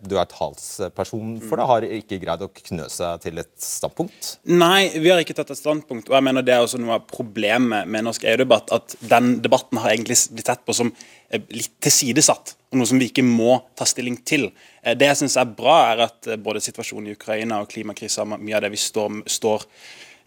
[0.00, 4.30] du er talsperson for det, har ikke greid å knø seg til et standpunkt?
[4.48, 6.08] Nei, vi har ikke tatt et standpunkt.
[6.08, 8.72] og jeg mener Det er også noe av problemet med norsk EU-debatt.
[8.72, 10.94] At den debatten har egentlig blitt sett på som
[11.28, 12.54] eh, litt tilsidesatt.
[12.72, 14.48] og Noe som vi ikke må ta stilling til.
[14.80, 18.56] Eh, det jeg synes er bra, er at både situasjonen i Ukraina og klimakrisa, mye
[18.56, 19.68] av det vi står, står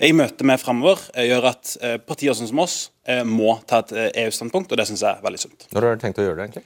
[0.04, 1.74] i møte med fremover, gjør at
[2.06, 2.78] partier sånn som oss
[3.26, 5.68] må ta et EU-standpunkt, og det syns jeg er veldig sunt.
[5.74, 6.66] Når har du tenkt å gjøre det, egentlig?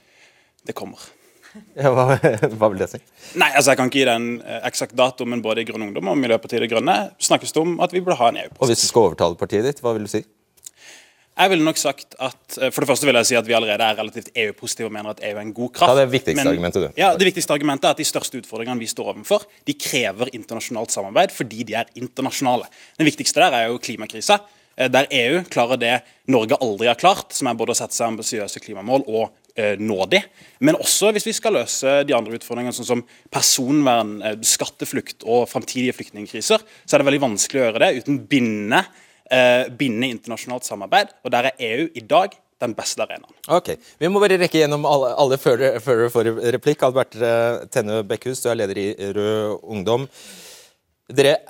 [0.68, 1.00] Det kommer.
[1.76, 2.16] Ja, hva,
[2.58, 3.00] hva, vil det si?
[3.40, 6.08] Nei, altså Jeg kan ikke gi den en eksakt dato, men både i Grønn Ungdom
[6.12, 8.62] og Miljøpartiet De Grønne snakkes det om at vi burde ha en EU-prosess.
[8.62, 10.22] Og Hvis du skal overtale partiet ditt, hva vil du si?
[11.32, 13.86] Jeg ville nok sagt at, uh, For det første vil jeg si at vi allerede
[13.86, 15.94] er relativt EU-positive og mener at EU er en god kraft.
[15.94, 16.98] Ta det viktigste men, argumentet, du.
[17.00, 20.94] Ja, Det viktigste argumentet er at de største utfordringene vi står overfor, de krever internasjonalt
[20.94, 22.68] samarbeid fordi de er internasjonale.
[23.00, 24.42] Den viktigste der er jo klimakrisa
[24.76, 25.94] eh, der EU klarer det
[26.30, 30.06] Norge aldri har klart, som er både å sette seg ambisiøse klimamål og Eh, nå
[30.08, 30.16] de.
[30.64, 35.44] Men også hvis vi skal løse de andre utfordringene, sånn som personvern, eh, skatteflukt og
[35.50, 38.86] framtidige flyktningkriser, så er det veldig vanskelig å gjøre det uten bindende,
[39.30, 41.12] eh, binde internasjonalt samarbeid.
[41.24, 43.34] Og der er EU i dag den beste arenaen.
[43.50, 46.84] Ok, Vi må bare rekke gjennom alle, alle før dere får replikk.
[46.86, 47.16] Albert
[47.74, 50.06] Tenne Bekkhus, du er leder i Rød Ungdom.
[51.10, 51.40] Dere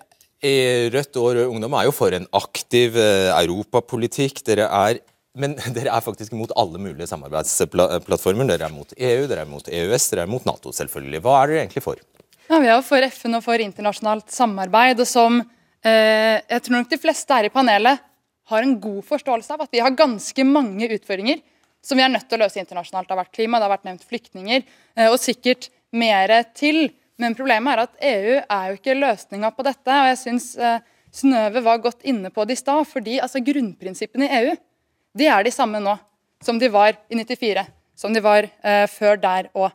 [0.42, 4.40] i Rødt og Rød Ungdom er jo for en aktiv europapolitikk.
[4.48, 5.02] Dere er
[5.38, 8.48] men dere er faktisk imot alle mulige samarbeidsplattformer.
[8.50, 11.22] Dere er mot EU, dere er mot EØS, dere er mot Nato, selvfølgelig.
[11.24, 12.00] Hva er dere egentlig for?
[12.50, 15.00] Ja, Vi er for FN og for internasjonalt samarbeid.
[15.00, 15.46] og som eh,
[15.83, 17.99] Jeg tror nok de fleste her i panelet
[18.53, 21.40] har en god forståelse av at vi har ganske mange utfordringer
[21.83, 23.09] som vi er nødt til å løse internasjonalt.
[23.09, 24.64] Det har vært klima, det har vært nevnt flyktninger,
[24.97, 26.92] eh, og sikkert mer til.
[27.18, 29.90] Men problemet er at EU er jo ikke løsninga på dette.
[29.90, 30.79] og jeg synes eh,
[31.12, 32.87] Snøve var godt inne på det i stad.
[32.88, 34.55] fordi altså, Grunnprinsippene i EU
[35.18, 35.99] de er de samme nå
[36.42, 39.71] som de var i 94, som de var eh, før der òg.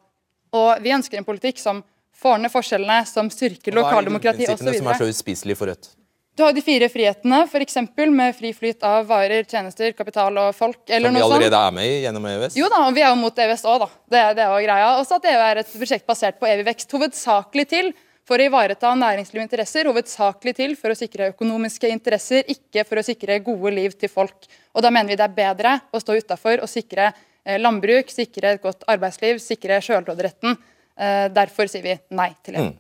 [0.52, 1.84] Og vi ønsker en politikk som
[2.22, 4.52] får ned forskjellene, som styrker lokaldemokrati osv.
[4.52, 5.94] Hva er de prinsippene som er så uspiselige for Rødt?
[6.38, 7.80] Du har de fire frihetene, f.eks.
[8.14, 10.84] med fri flyt av varer, tjenester, kapital og folk.
[10.86, 11.32] eller noe sånt.
[11.32, 12.58] Som vi allerede er med i gjennom EØS?
[12.60, 13.88] Jo da, og vi er jo mot EØS òg, da.
[14.06, 14.92] Det, det er jo greia.
[15.00, 16.94] Også at EU er et prosjekt basert på evig vekst.
[16.94, 17.90] Hovedsakelig til
[18.28, 23.08] for å ivareta næringslivets interesser, hovedsakelig til for å sikre økonomiske interesser, ikke for å
[23.08, 24.50] sikre gode liv til folk.
[24.76, 28.54] Og Da mener vi det er bedre å stå utafor og sikre eh, landbruk, sikre
[28.54, 30.54] et godt arbeidsliv, sikre sjølråderetten.
[30.98, 32.66] Eh, derfor sier vi nei til det.
[32.68, 32.76] Mm.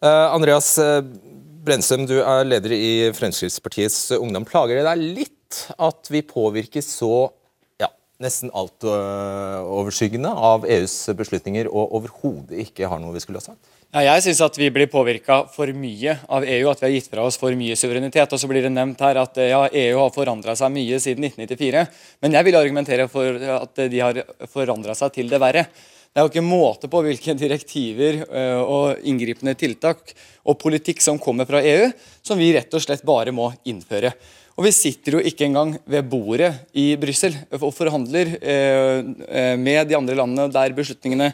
[0.00, 0.78] Uh, Andreas
[1.60, 4.46] Brensum, du er leder i Fremskrittspartiets Ungdom.
[4.48, 7.28] Plager det deg litt at vi påvirkes så
[7.80, 7.90] ja,
[8.22, 13.76] nesten altoverskyggende av EUs beslutninger og overhodet ikke har noe vi skulle ha sagt?
[13.90, 17.08] Ja, jeg syns at vi blir påvirka for mye av EU, at vi har gitt
[17.10, 18.30] fra oss for mye suverenitet.
[18.30, 21.82] Og så blir det nevnt her at ja, EU har forandra seg mye siden 1994.
[22.22, 24.22] Men jeg vil argumentere for at de har
[24.52, 25.66] forandra seg til det verre.
[26.10, 30.10] Det er jo ikke måte på hvilke direktiver eh, og inngripende tiltak
[30.42, 31.84] og politikk som kommer fra EU,
[32.26, 34.10] som vi rett og slett bare må innføre.
[34.58, 39.86] Og Vi sitter jo ikke engang ved bordet i Brussel og forhandler eh, eh, med
[39.86, 41.30] de andre landene der beslutningene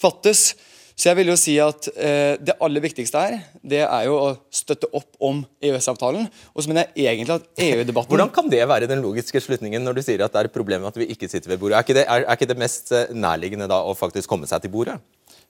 [0.00, 0.54] fattes.
[0.94, 4.28] Så jeg vil jo si at eh, Det aller viktigste her, det er jo å
[4.54, 6.28] støtte opp om EØS-avtalen.
[6.54, 9.98] Og så mener jeg egentlig at EU-debatten Hvordan kan det være den logiske slutningen når
[9.98, 11.80] du sier at det er et problem at vi ikke sitter ved bordet?
[11.80, 14.62] Er ikke det, er, er ikke det mest eh, nærliggende da å faktisk komme seg
[14.62, 15.00] til bordet?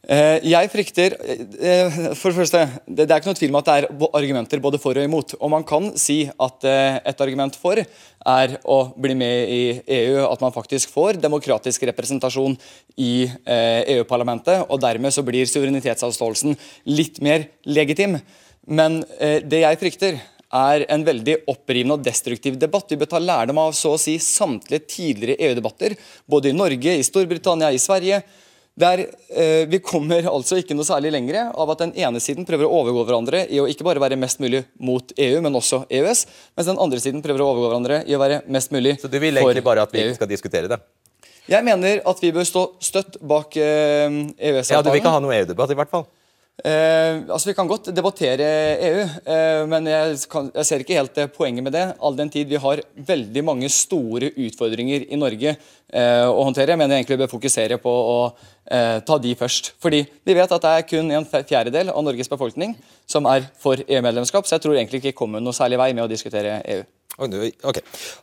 [0.04, 3.76] Eh, jeg frykter eh, For det første, det er ikke noe tvil om at det
[3.78, 3.86] er
[4.18, 5.36] argumenter både for og imot.
[5.40, 9.62] Og man kan si at eh, et argument for er å bli med i
[9.96, 12.56] EU, at man faktisk får demokratisk representasjon
[12.96, 13.26] i
[13.92, 16.56] EU-parlamentet, og dermed så blir suverenitetsavståelsen
[16.88, 18.16] litt mer legitim.
[18.64, 20.16] Men det jeg frykter,
[20.54, 22.88] er en veldig opprivende og destruktiv debatt.
[22.88, 27.04] Vi bør ta lærdom av så å si samtlige tidligere EU-debatter, både i Norge, i
[27.04, 28.22] Storbritannia, i Sverige.
[28.74, 32.66] Der eh, Vi kommer altså ikke noe særlig lenger av at den ene siden prøver
[32.66, 36.24] å overgå hverandre i å ikke bare være mest mulig mot EU, men også EØS,
[36.58, 39.12] mens den andre siden prøver å overgå hverandre i å være mest mulig for EU.
[39.12, 40.80] Så du vil egentlig bare at vi ikke skal diskutere det?
[41.46, 44.10] Jeg mener at vi bør stå støtt bak eh,
[44.42, 44.74] EØS-avtalen.
[44.74, 46.08] Ja, Du vil ikke ha noe EU-debatt, i hvert fall?
[46.62, 48.46] Eh, altså Vi kan godt debattere
[48.86, 51.82] EU, eh, men jeg, kan, jeg, ser ikke helt eh, poenget med det.
[51.98, 56.76] All den tid vi har veldig mange store utfordringer i Norge eh, å håndtere.
[56.76, 58.16] Jeg mener egentlig vi bør fokusere på å
[58.70, 59.72] eh, ta de først.
[59.82, 63.82] Fordi vi vet at det er kun en fjerdedel av Norges befolkning som er for
[63.82, 66.86] EU-medlemskap, så jeg tror egentlig ikke vi kommer noe særlig vei med å diskutere EU.
[67.14, 67.76] Ok.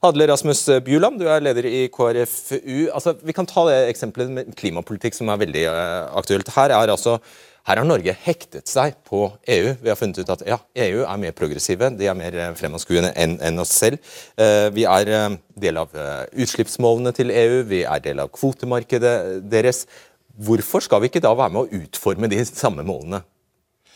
[0.04, 2.90] Hadle Rasmus Bjuland, du er leder i KrFU.
[2.92, 6.52] Altså, vi kan ta det eksempelet med klimapolitikk som er veldig uh, aktuelt.
[6.58, 7.22] Her, er altså,
[7.68, 9.74] her har Norge hektet seg på EU.
[9.82, 13.14] Vi har funnet ut at ja, EU er mer progressive, de er mer eh, fremadskuende
[13.20, 14.02] enn en oss selv.
[14.40, 15.94] Uh, vi er uh, del av
[16.32, 19.16] utslippsmålene til EU, vi er del av kvotemarkedet
[19.52, 19.86] deres.
[20.42, 23.22] Hvorfor skal vi ikke da være med å utforme de samme målene?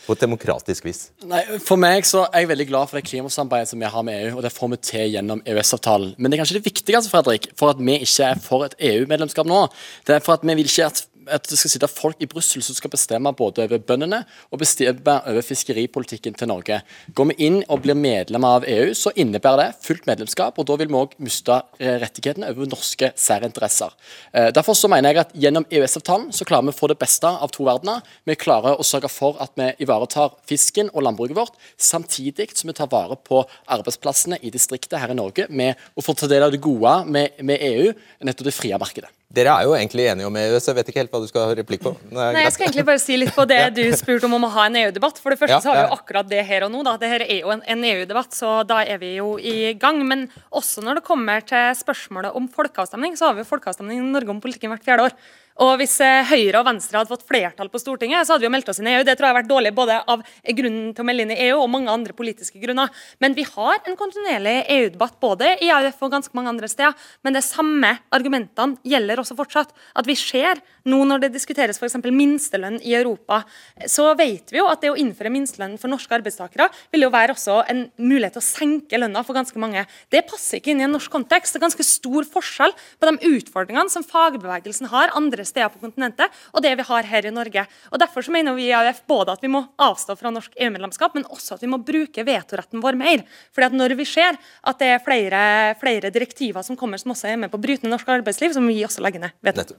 [0.06, 1.08] på et demokratisk vis?
[1.26, 4.20] Nei, For meg så er jeg veldig glad for det klimasamarbeidet som vi har med
[4.20, 6.14] EU, og det får vi til gjennom EØS-avtalen.
[6.16, 9.48] Men det er kanskje det viktigste Fredrik, for at vi ikke er for et EU-medlemskap
[9.50, 9.64] nå.
[10.06, 11.02] Det er for at vi vil ikke at
[11.32, 15.16] at det skal sitte folk i Brussel som skal bestemme både over bøndene og bestemme
[15.26, 16.80] over fiskeripolitikken til Norge.
[17.16, 20.78] Går vi inn og blir medlem av EU, så innebærer det fullt medlemskap, og da
[20.80, 23.94] vil vi òg miste eh, rettighetene over norske særinteresser.
[24.32, 27.30] Eh, derfor så mener jeg at gjennom EØS-avtalen så klarer vi å få det beste
[27.30, 28.04] av to verdener.
[28.28, 32.76] Vi klarer å sørge for at vi ivaretar fisken og landbruket vårt, samtidig som vi
[32.78, 36.54] tar vare på arbeidsplassene i distriktet her i Norge med å få ta del av
[36.54, 37.92] det gode med, med EU,
[38.26, 39.10] nettopp det frie markedet.
[39.26, 41.54] Dere er jo egentlig enige om EØS, jeg vet ikke helt hva du skal ha
[41.58, 41.92] replikk på.
[42.14, 44.68] Nei, Jeg skal egentlig bare si litt på det du spurte om om å ha
[44.68, 45.18] en EU-debatt.
[45.22, 46.84] For det første Ja, så har vi jo akkurat det her og nå.
[46.86, 46.94] da.
[47.00, 49.98] Det her er jo en, en EU-debatt, så da er vi jo i gang.
[50.06, 54.14] Men også når det kommer til spørsmålet om folkeavstemning, så har vi jo folkeavstemning i
[54.14, 55.18] Norge om politikken hvert fjerde år.
[55.64, 58.52] Og hvis eh, Høyre og Venstre hadde fått flertall på Stortinget, så hadde vi jo
[58.52, 59.04] meldt oss inn i EU.
[59.06, 60.24] Det tror jeg har vært dårlig både av
[60.58, 62.92] grunnen til å melde inn i EU og mange andre politiske grunner.
[63.24, 67.08] Men vi har en kontinuerlig EU-debatt både i AUF og ganske mange andre steder.
[67.24, 69.72] Men de samme argumentene gjelder også fortsatt.
[69.96, 71.98] At vi ser nå når det diskuteres f.eks.
[72.04, 73.42] minstelønn i Europa,
[73.90, 77.34] så vet vi jo at det å innføre minstelønn for norske arbeidstakere vil jo være
[77.36, 79.84] også en mulighet til å senke lønna for ganske mange.
[80.12, 81.54] Det passer ikke inn i en norsk kontekst.
[81.54, 86.32] Det er ganske stor forskjell på de utfordringene som fagbevegelsen har andre steder på kontinentet,
[86.54, 87.66] og det vi har her i Norge.
[87.92, 91.16] Og Derfor så mener vi i AUF både at vi må avstå fra norsk EU-medlemskap,
[91.16, 93.24] men også at vi må bruke vetoretten vår mer.
[93.54, 95.40] Fordi at Når vi ser at det er flere,
[95.80, 98.72] flere direktiver som kommer som også er med på å bryte norsk arbeidsliv, så må
[98.72, 99.76] vi også legge ned veto.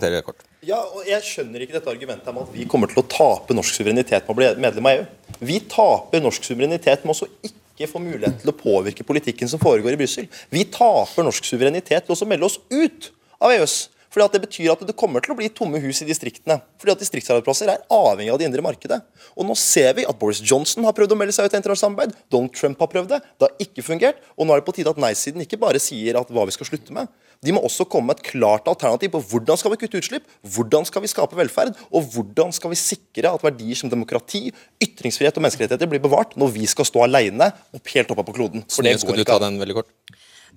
[0.00, 0.44] Kommentere kort?
[0.64, 3.76] Ja, og Jeg skjønner ikke dette argumentet om at vi kommer til å tape norsk
[3.76, 5.06] suverenitet med å bli medlem av EU.
[5.44, 9.96] Vi taper norsk suverenitet med også ikke få mulighet til å påvirke politikken som foregår
[9.96, 10.28] i Brussel.
[10.52, 13.10] Vi taper norsk suverenitet til å melde oss ut
[13.40, 13.76] av EØS.
[14.10, 16.60] Fordi at Det betyr at det kommer til å bli tomme hus i distriktene.
[16.80, 19.00] Fordi at Distriktsarbeidsplasser er avhengig av det indre markedet.
[19.36, 21.86] Og Nå ser vi at Boris Johnson har prøvd å melde seg ut av internasjonalt
[21.86, 22.14] samarbeid.
[22.32, 23.20] Donald Trump har prøvd det.
[23.38, 24.22] Det har ikke fungert.
[24.36, 26.68] Og nå er det på tide at nei-siden ikke bare sier at hva vi skal
[26.72, 27.10] slutte med.
[27.40, 30.84] De må også komme med et klart alternativ på hvordan skal vi kutte utslipp, hvordan
[30.84, 34.50] skal vi skape velferd, og hvordan skal vi sikre at verdier som demokrati,
[34.84, 38.66] ytringsfrihet og menneskerettigheter blir bevart når vi skal stå alene opp helt oppe på kloden.
[38.68, 39.38] For det går ikke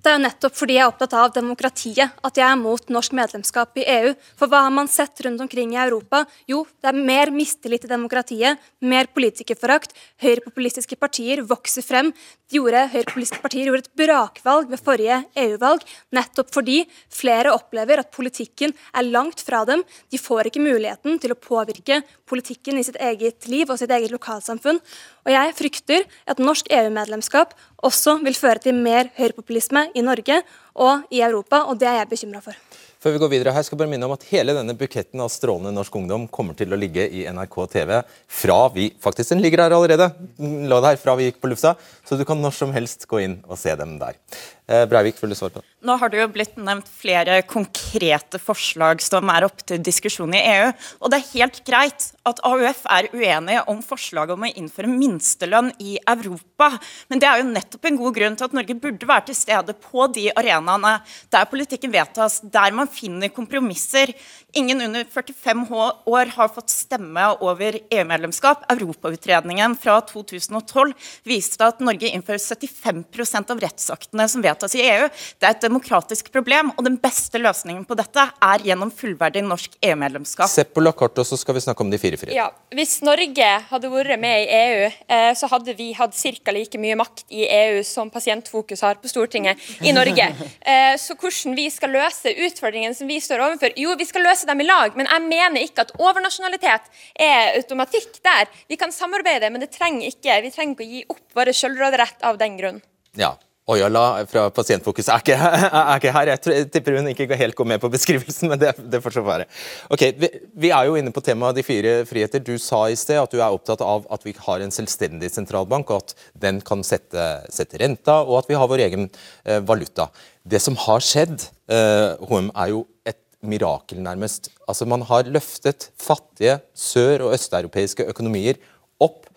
[0.04, 3.14] Det er jo nettopp fordi jeg er opptatt av demokratiet at jeg er mot norsk
[3.16, 4.10] medlemskap i EU.
[4.36, 6.26] For hva har man sett rundt omkring i Europa?
[6.44, 9.96] Jo, det er mer mistillit til demokratiet, mer politikerforakt.
[10.20, 12.12] Høyrepopulistiske partier vokser frem.
[12.52, 15.80] Høyrepopulistiske partier gjorde et brakvalg ved forrige EU-valg,
[16.14, 19.82] nettopp fordi flere opplever at politikken er langt fra dem.
[20.12, 24.12] De får ikke muligheten til å påvirke politikken i sitt eget liv og sitt eget
[24.12, 24.84] lokalsamfunn.
[25.24, 30.40] Og jeg frykter at norsk EU-medlemskap også vil føre til mer høyrepopulisme i Norge
[30.74, 32.58] og i Europa, og det er jeg bekymra for.
[33.04, 35.28] Før vi går videre her, skal jeg bare minne om at hele denne buketten av
[35.28, 37.90] strålende norsk ungdom kommer til å ligge i NRK TV
[38.32, 40.06] fra vi Faktisk, den ligger der allerede.
[40.40, 43.34] Lå der fra vi gikk på lufta, så du kan når som helst gå inn
[43.44, 44.16] og se dem der.
[44.64, 45.68] Eh, Breivik, vil du svare på det?
[45.84, 50.40] Nå har det jo blitt nevnt flere konkrete forslag som er oppe til diskusjon i
[50.40, 50.70] EU.
[51.04, 55.68] Og det er helt greit at AUF er uenige om forslaget om å innføre minstelønn
[55.84, 56.70] i Europa.
[57.12, 59.74] Men det er jo nettopp en god grunn til at Norge burde være til stede
[59.82, 60.94] på de arenaene
[61.34, 64.14] der politikken vedtas, der man finner kompromisser.
[64.56, 65.68] Ingen under 45
[66.08, 68.64] år har fått stemme over EU-medlemskap.
[68.72, 70.96] Europautredningen fra 2012
[71.28, 75.08] viste at Norge innfører 75% av rettsaktene som vedtas vedtas i EU.
[75.38, 79.76] Det er et demokratisk problem, og den beste løsningen på dette er gjennom fullverdig norsk
[79.82, 80.50] EU-medlemskap.
[80.50, 82.38] Se på Lacarte, og så skal vi snakke om de fire frihetene.
[82.38, 86.52] Ja, Hvis Norge hadde vært med i EU, eh, så hadde vi hatt ca.
[86.52, 90.30] like mye makt i EU som Pasientfokus har på Stortinget i Norge.
[90.64, 94.46] Eh, så hvordan vi skal løse utfordringene som vi står overfor Jo, vi skal løse
[94.48, 96.88] dem i lag, men jeg mener ikke at overnasjonalitet
[97.20, 98.48] er automatikk der.
[98.70, 102.24] Vi kan samarbeide, men det trenger ikke, vi trenger ikke å gi opp vår selvråderett
[102.24, 102.80] av den grunn.
[103.18, 103.34] Ja.
[103.64, 106.30] Ojala fra Pasientfokus er ikke, er ikke her.
[106.34, 109.46] Jeg tipper hun ikke helt går med på beskrivelsen, men det, det får så være.
[109.94, 110.28] Ok, vi,
[110.66, 112.44] vi, er jo inne på temaet de fire friheter.
[112.44, 115.94] Du sa i sted at du er opptatt av at vi har en selvstendig sentralbank,
[115.94, 120.10] og at den kan sette, sette renta, og at vi har vår egen eh, valuta.
[120.44, 124.52] Det som har skjedd, eh, HM, er jo et mirakel, nærmest.
[124.68, 128.60] Altså, Man har løftet fattige sør- og østeuropeiske økonomier
[129.00, 129.30] opp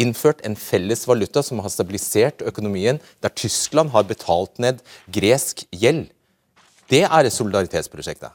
[0.00, 4.82] innført en felles valuta som har stabilisert økonomien, der Tyskland har betalt ned
[5.12, 6.10] gresk gjeld.
[6.90, 8.34] Det er solidaritetsprosjektet.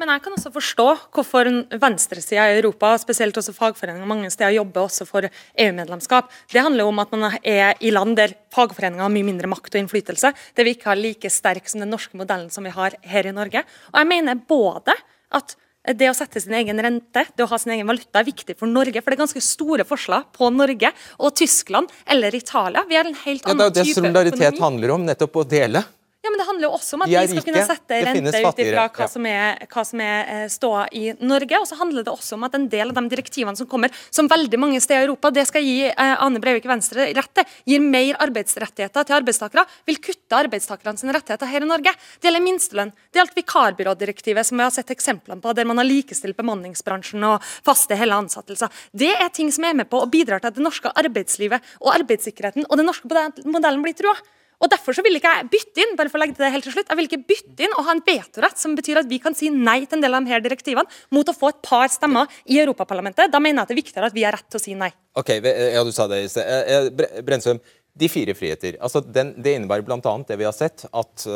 [0.00, 1.48] Men jeg kan også forstå hvorfor
[1.82, 6.30] venstresida i Europa, spesielt også fagforeninger mange steder, jobber også for EU-medlemskap.
[6.48, 9.82] Det handler om at man er i land der fagforeninger har mye mindre makt og
[9.82, 10.32] innflytelse.
[10.56, 13.36] Det vi ikke har like sterk som den norske modellen som vi har her i
[13.36, 13.64] Norge.
[13.92, 14.96] Og jeg mener både
[15.36, 18.56] at det å sette sin egen rente, det å ha sin egen valuta, er viktig
[18.58, 19.00] for Norge.
[19.00, 22.84] For det er ganske store forskjeller på Norge og Tyskland eller Italia.
[22.88, 25.40] Vi har en helt annen type ja, det er jo det solidaritet handler om, nettopp
[25.40, 25.84] å dele.
[26.20, 28.82] Ja, men Det handler jo også om at vi skal kunne sette rente ut ifra
[28.92, 31.60] hva, som er, hva som er eh, ståa i Norge.
[31.62, 34.28] Og så handler det også om at en del av de direktivene som kommer, som
[34.28, 37.80] veldig mange steder i Europa, det skal gi eh, Ane Breivik Venstre rett til, gir
[37.80, 41.94] mer arbeidsrettigheter til arbeidstakere, vil kutte arbeidstakerne sine rettigheter her i Norge.
[42.20, 42.92] Det gjelder minstelønn.
[43.08, 47.46] Det gjelder vikarbyrådirektivet, som vi har sett eksemplene på, der man har likestilt bemanningsbransjen og
[47.64, 48.68] faste hele ansettelser.
[48.92, 51.94] Det er ting som er med på å bidra til at det norske arbeidslivet og
[51.94, 53.08] arbeidssikkerheten og den norske
[53.48, 54.18] modellen blir trua.
[54.60, 56.74] Og Derfor så vil ikke jeg bytte inn bare for å legge det helt til
[56.74, 59.36] slutt, jeg vil ikke bytte inn og ha en vetorett som betyr at vi kan
[59.36, 62.28] si nei til en del av de her direktivene mot å få et par stemmer
[62.44, 63.32] i Europaparlamentet.
[63.32, 64.90] Da mener jeg at det er viktigere at vi har rett til å si nei.
[65.16, 66.44] Ok, ja, du sa det i sted.
[66.44, 67.62] Eh, eh, Brensum,
[68.00, 68.76] de fire friheter.
[68.80, 70.14] altså den, Det innebærer bl.a.
[70.28, 71.26] det vi har sett, at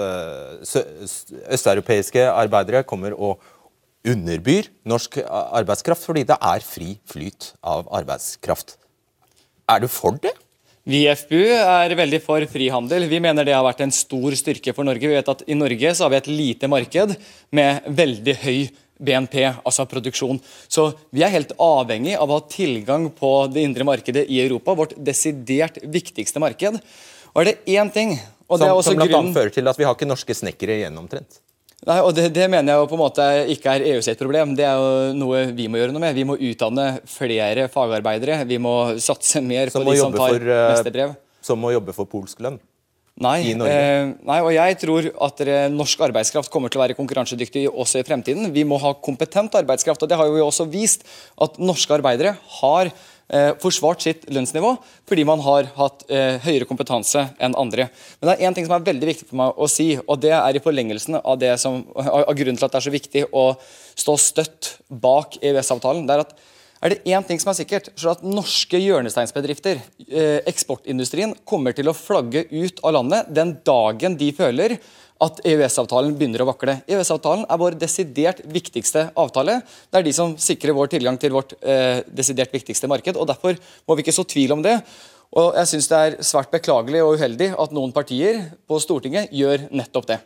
[1.48, 3.42] østeuropeiske arbeidere kommer og
[4.04, 8.76] underbyr norsk arbeidskraft fordi det er fri flyt av arbeidskraft.
[9.68, 10.36] Er du for det?
[10.84, 13.06] Vi i FBU er veldig for frihandel.
[13.08, 15.08] Vi mener det har vært en stor styrke for Norge.
[15.08, 17.14] Vi vet at I Norge så har vi et lite marked
[17.56, 18.58] med veldig høy
[19.04, 20.38] BNP, altså produksjon.
[20.68, 24.76] Så vi er helt avhengig av å ha tilgang på det indre markedet i Europa,
[24.76, 26.76] vårt desidert viktigste marked.
[27.32, 29.08] Og er det én ting og det er også Som bl.a.
[29.08, 29.32] Grunnen...
[29.34, 31.40] fører til at vi har ikke norske snekkere igjen omtrent.
[31.84, 34.54] Nei, og det, det, mener jeg jo på en måte ikke er EU sitt problem.
[34.56, 36.16] Det er jo noe vi må gjøre noe med.
[36.16, 38.40] Vi må utdanne flere fagarbeidere.
[38.48, 41.18] Vi må satse mer på de som tar for, mesterbrev.
[41.44, 42.56] Som må jobbe for polsk lønn?
[43.14, 48.00] Nei, eh, nei, og jeg tror at norsk arbeidskraft kommer til å være konkurransedyktig også
[48.00, 48.48] i fremtiden.
[48.50, 51.04] Vi må ha kompetent arbeidskraft, og det har jo også vist
[51.38, 53.13] at norske arbeidere har eh,
[53.60, 54.74] forsvart sitt lønnsnivå
[55.08, 57.88] fordi man har hatt eh, høyere kompetanse enn andre.
[58.20, 60.34] Men det er én ting som er veldig viktig for meg å si, og det
[60.36, 63.46] er i forlengelsen av, det som, av grunnen til at det er så viktig å
[63.94, 66.04] stå støtt bak EØS-avtalen.
[66.08, 66.36] det er at
[66.84, 71.32] er det én ting som er sikkert, så er det at norske hjørnesteinsbedrifter, eh, eksportindustrien,
[71.48, 74.76] kommer til å flagge ut av landet den dagen de føler
[75.22, 76.80] at EØS-avtalen begynner å vakle.
[76.90, 79.60] EØS-avtalen er vår desidert viktigste avtale.
[79.90, 83.16] Det er de som sikrer vår tilgang til vårt eh, desidert viktigste marked.
[83.16, 84.80] og Derfor må vi ikke så tvil om det.
[85.34, 89.68] Og jeg synes Det er svært beklagelig og uheldig at noen partier på Stortinget gjør
[89.70, 90.20] nettopp det.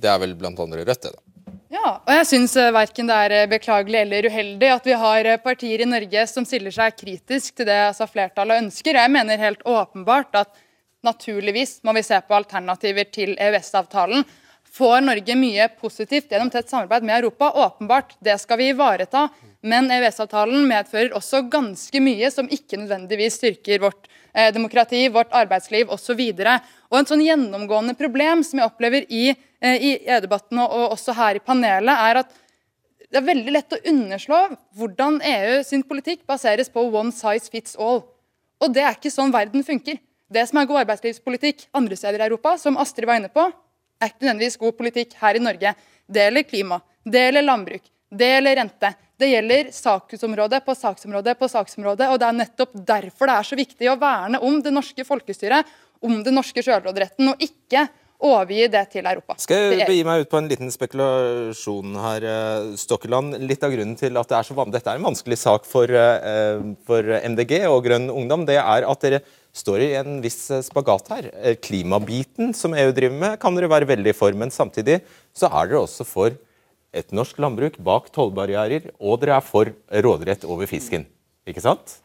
[0.00, 1.12] Det er vel blant andre Rødt, det.
[1.12, 1.30] da.
[1.70, 5.28] Ja, og jeg syns eh, verken det er eh, beklagelig eller uheldig at vi har
[5.28, 8.98] eh, partier i Norge som stiller seg kritisk til det altså flertallet ønsker.
[8.98, 10.50] Jeg mener helt åpenbart at
[11.06, 14.24] Naturligvis må vi se på alternativer til EØS-avtalen.
[14.70, 17.48] Får Norge mye positivt gjennom tett samarbeid med Europa?
[17.66, 19.28] Åpenbart, det skal vi ivareta.
[19.60, 25.90] Men EØS-avtalen medfører også ganske mye som ikke nødvendigvis styrker vårt eh, demokrati, vårt arbeidsliv
[25.92, 26.20] osv.
[26.20, 31.16] Og En sånn gjennomgående problem som jeg opplever i, eh, i EU-debatten og, og også
[31.18, 32.38] her i panelet, er at
[33.10, 34.38] det er veldig lett å underslå
[34.78, 38.04] hvordan EU sin politikk baseres på one size fits all.
[38.62, 39.98] Og det er ikke sånn verden funker.
[40.30, 43.42] Det som er god arbeidslivspolitikk andre steder i Europa, som Astrid var inne på,
[44.00, 45.72] er ikke nødvendigvis god politikk her i Norge.
[46.06, 48.92] Det gjelder klima, det gjelder landbruk, det gjelder rente.
[49.20, 52.06] Det gjelder saksområde på saksområde på saksområde.
[52.08, 55.66] og Det er nettopp derfor det er så viktig å verne om det norske folkestyret,
[56.00, 57.84] om den norske sjølråderetten, og ikke
[58.26, 59.36] overgi det til Europa.
[59.40, 63.38] Skal jeg begi meg ut på en liten spekulasjon her, eh, Stokkeland.
[63.40, 65.84] Litt av grunnen til at det er så vanlig, dette er en vanskelig sak for,
[65.84, 70.62] eh, for MDG og Grønn Ungdom, det er at dere står i en viss eh,
[70.62, 71.56] spagat her.
[71.56, 75.00] Klimabiten som EU driver med, kan dere være veldig for, men samtidig
[75.34, 76.36] så er dere også for
[76.92, 81.06] et norsk landbruk bak tollbarrierer, og dere er for råderett over fisken.
[81.46, 82.00] Ikke sant?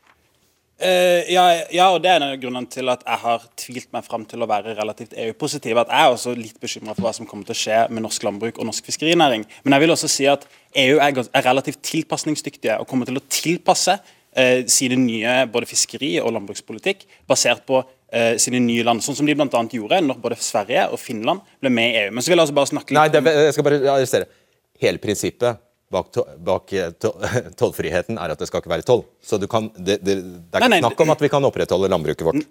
[0.76, 4.04] Eh, ja, ja, og det er en av grunnene til at jeg har tvilt meg
[4.04, 5.80] fram til å være relativt EU-positiv.
[5.80, 8.26] At jeg er også litt bekymra for hva som kommer til å skje med norsk
[8.28, 9.46] landbruk og norsk fiskerinæring.
[9.64, 10.44] Men jeg vil også si at
[10.76, 16.18] EU er, er relativt tilpasningsdyktige og kommer til å tilpasse uh, sine nye både fiskeri-
[16.20, 19.04] og landbrukspolitikk basert på uh, sine nye land.
[19.06, 19.62] Sånn som de bl.a.
[19.80, 22.12] gjorde når både Sverige og Finland ble med i EU.
[22.12, 24.28] Men så vil jeg også bare snakke litt Nei, det, jeg skal bare arrestere.
[24.84, 27.14] Hele prinsippet bak, to, bak eh, to,
[27.60, 29.06] tollfriheten er at det skal ikke være toll.
[29.24, 31.92] Så du kan, det, det, det er ikke nei, snakk om at vi kan opprettholde
[31.92, 32.48] landbruket vårt.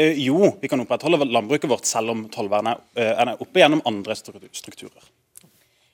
[0.00, 4.16] Eh, jo, vi kan opprettholde landbruket vårt selv om tollvernet eh, er oppe gjennom andre
[4.16, 5.10] strukturer.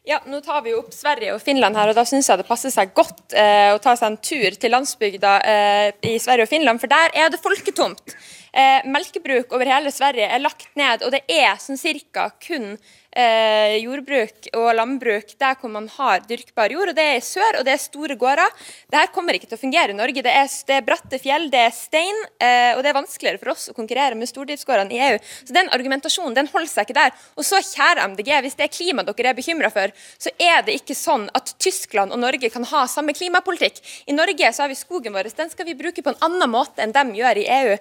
[0.08, 2.46] Ja, Nå tar vi jo opp Sverige og Finland her, og da syns jeg det
[2.48, 6.48] passer seg godt eh, å ta seg en tur til landsbygda eh, i Sverige og
[6.48, 8.14] Finland, for der er det folketomt.
[8.56, 12.78] Eh, melkebruk over hele Sverige er lagt ned, og det er sånn cirka kun
[13.12, 17.60] eh, jordbruk og landbruk der hvor man har dyrkbar jord, og det er i sør,
[17.60, 18.54] og det er store gårder.
[18.90, 20.24] Dette kommer ikke til å fungere i Norge.
[20.24, 23.54] Det er, det er bratte fjell, det er stein, eh, og det er vanskeligere for
[23.54, 25.20] oss å konkurrere med stordriftsgårdene i EU.
[25.44, 27.16] Så den argumentasjonen den holder seg ikke der.
[27.38, 30.76] Og så, kjære MDG, hvis det er klima dere er bekymra for, så er det
[30.78, 33.80] ikke sånn at Tyskland og Norge kan ha samme klimapolitikk.
[34.08, 36.82] I Norge så har vi skogen vår, den skal vi bruke på en annen måte
[36.84, 37.76] enn de gjør i EU.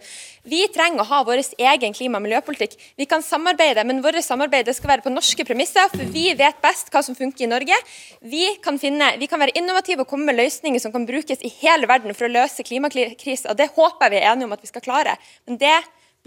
[0.48, 2.78] Vi trenger å ha vår egen klima- og miljøpolitikk.
[2.96, 6.92] Vi kan samarbeide, men vårt samarbeid skal være på norske premisser, for vi vet best
[6.94, 7.78] hva som funker i Norge.
[8.22, 11.54] Vi kan, finne, vi kan være innovative og komme med løsninger som kan brukes i
[11.60, 13.56] hele verden for å løse klimakrisa.
[13.58, 15.18] Det håper jeg vi er enige om at vi skal klare.
[15.50, 15.76] Men det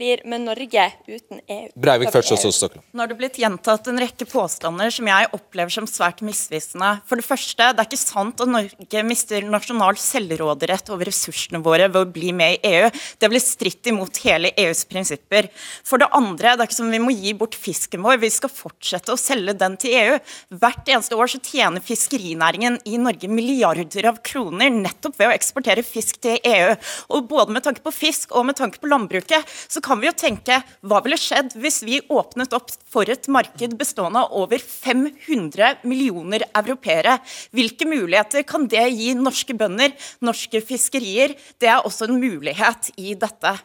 [0.00, 1.68] blir med Norge uten E EU.
[1.76, 2.86] Breivik først, og så Stokkeland.
[2.94, 6.94] Nå har det blitt gjentatt en rekke påstander som jeg opplever som svært misvisende.
[7.08, 11.90] For det første, det er ikke sant at Norge mister nasjonal selvråderett over ressursene våre
[11.92, 12.88] ved å bli med i EU.
[13.20, 15.50] Det blir stritt imot hele EUs prinsipper.
[15.84, 18.22] For det andre, det er ikke som vi må gi bort fisken vår.
[18.24, 20.16] Vi skal fortsette å selge den til EU.
[20.62, 25.84] Hvert eneste år så tjener fiskerinæringen i Norge milliarder av kroner nettopp ved å eksportere
[25.84, 26.72] fisk til EU.
[27.12, 30.14] Og både med tanke på fisk og med tanke på landbruket, så kan vi jo
[30.14, 35.82] tenke hva ville skjedd hvis vi åpnet opp for et marked bestående av over 500
[35.82, 37.18] millioner europeere?
[37.56, 41.34] Hvilke muligheter kan det gi norske bønder, norske fiskerier?
[41.58, 43.56] Det er også en mulighet i dette.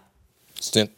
[0.57, 0.89] Styn.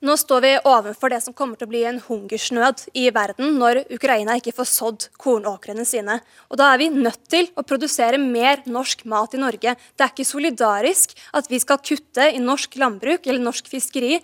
[0.00, 3.82] Nå står vi overfor det som kommer til å bli en hungersnød i verden når
[3.92, 6.14] Ukraina ikke får sådd kornåkrene sine.
[6.48, 9.74] Og Da er vi nødt til å produsere mer norsk mat i Norge.
[9.76, 14.22] Det er ikke solidarisk at vi skal kutte i norsk landbruk eller norsk fiskeri.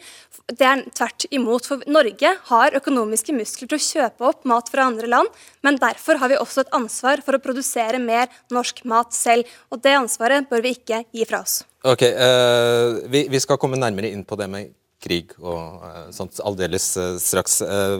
[0.48, 1.68] Det er tvert imot.
[1.68, 5.28] For Norge har økonomiske muskler til å kjøpe opp mat fra andre land,
[5.60, 9.44] men derfor har vi også et ansvar for å produsere mer norsk mat selv.
[9.68, 11.66] Og det ansvaret bør vi ikke gi fra oss.
[11.84, 14.72] Ok, uh, vi, vi skal komme nærmere inn på det med
[15.06, 17.60] krig og eh, sånt aldeles eh, straks.
[17.64, 17.98] Eh,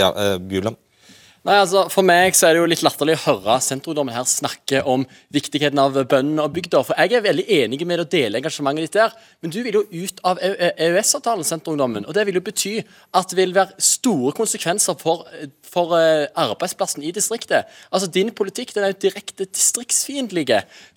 [0.00, 0.78] ja, Bjuland?
[1.46, 4.82] Nei, altså, For meg så er det jo litt latterlig å høre senterungdommen her snakke
[4.90, 6.82] om viktigheten av bøndene og bygda.
[6.84, 9.84] For jeg er veldig enig med å dele engasjementet ditt der, men du vil jo
[9.86, 12.08] ut av EØS-avtalen, senterungdommen.
[12.10, 15.24] Og det vil jo bety at det vil være store konsekvenser for,
[15.68, 17.68] for eh, arbeidsplassen i distriktet.
[17.92, 20.46] Altså, Din politikk den er jo direkte distriktsfiendtlig.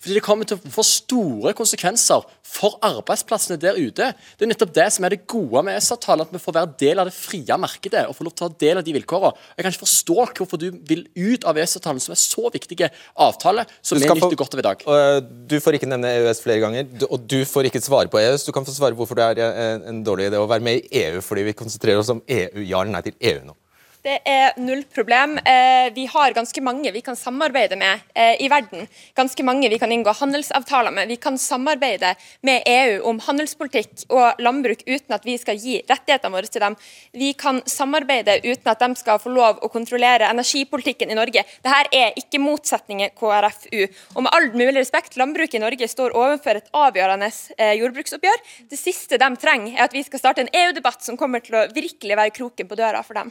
[0.00, 4.12] Fordi det kommer til å få store konsekvenser for arbeidsplassene der ute.
[4.36, 7.02] Det er nettopp det som er det gode med EØS-avtalen, at vi får være del
[7.02, 9.32] av det frie markedet og får lov til å ta del av de vilkårene.
[9.56, 12.78] Jeg kan ikke forstå hvorfor du vil ut av EØS-avtalen, som er så viktig
[13.16, 14.86] avtale, som vi nyter godt av i dag.
[14.86, 15.20] Eh,
[15.52, 18.46] Du får ikke nevne EØS flere ganger, og du får ikke svare på EØS.
[18.48, 21.04] Du kan få svare hvorfor det er eh, en dårlig idé å være med i
[21.04, 22.62] EU, fordi vi konsentrerer oss om EU.
[22.62, 23.56] Ja eller nei til EU nå.
[24.02, 25.36] Det er null problem.
[25.38, 28.88] Eh, vi har ganske mange vi kan samarbeide med eh, i verden.
[29.14, 31.06] Ganske mange vi kan inngå handelsavtaler med.
[31.06, 36.34] Vi kan samarbeide med EU om handelspolitikk og landbruk uten at vi skal gi rettighetene
[36.34, 36.76] våre til dem.
[37.14, 41.46] Vi kan samarbeide uten at de skal få lov å kontrollere energipolitikken i Norge.
[41.62, 43.86] Dette er ikke motsetninger KrFU.
[44.16, 48.42] Og med all mulig respekt, landbruket i Norge står overfor et avgjørende eh, jordbruksoppgjør.
[48.66, 51.64] Det siste de trenger, er at vi skal starte en EU-debatt som kommer til å
[51.70, 53.30] virkelig være kroken på døra for dem.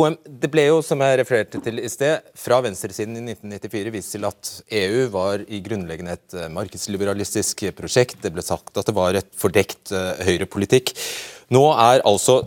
[0.00, 4.14] HM, det ble jo, som jeg refererte til i sted, fra venstresiden i 1994 vist
[4.16, 8.20] til at EU var i grunnleggende et eh, markedsliberalistisk prosjekt.
[8.22, 10.94] Det ble sagt at det var et fordekt uh, høyrepolitikk.
[11.54, 12.40] Nå er altså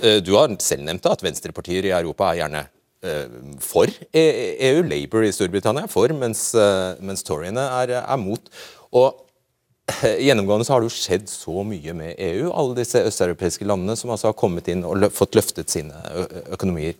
[0.00, 2.62] eh, Du har selv nevnt at venstrepartier i Europa er gjerne
[3.04, 4.84] eh, for E- EU.
[4.86, 8.50] Labour i Storbritannia er for, mens, eh, mens Toryene er, er mot.
[8.94, 9.23] Og
[10.26, 12.48] Gjennomgående så har det jo skjedd så mye med EU.
[12.56, 15.92] Alle disse østeuropeiske landene som altså har kommet inn og fått løftet sine
[16.54, 16.96] økonomier.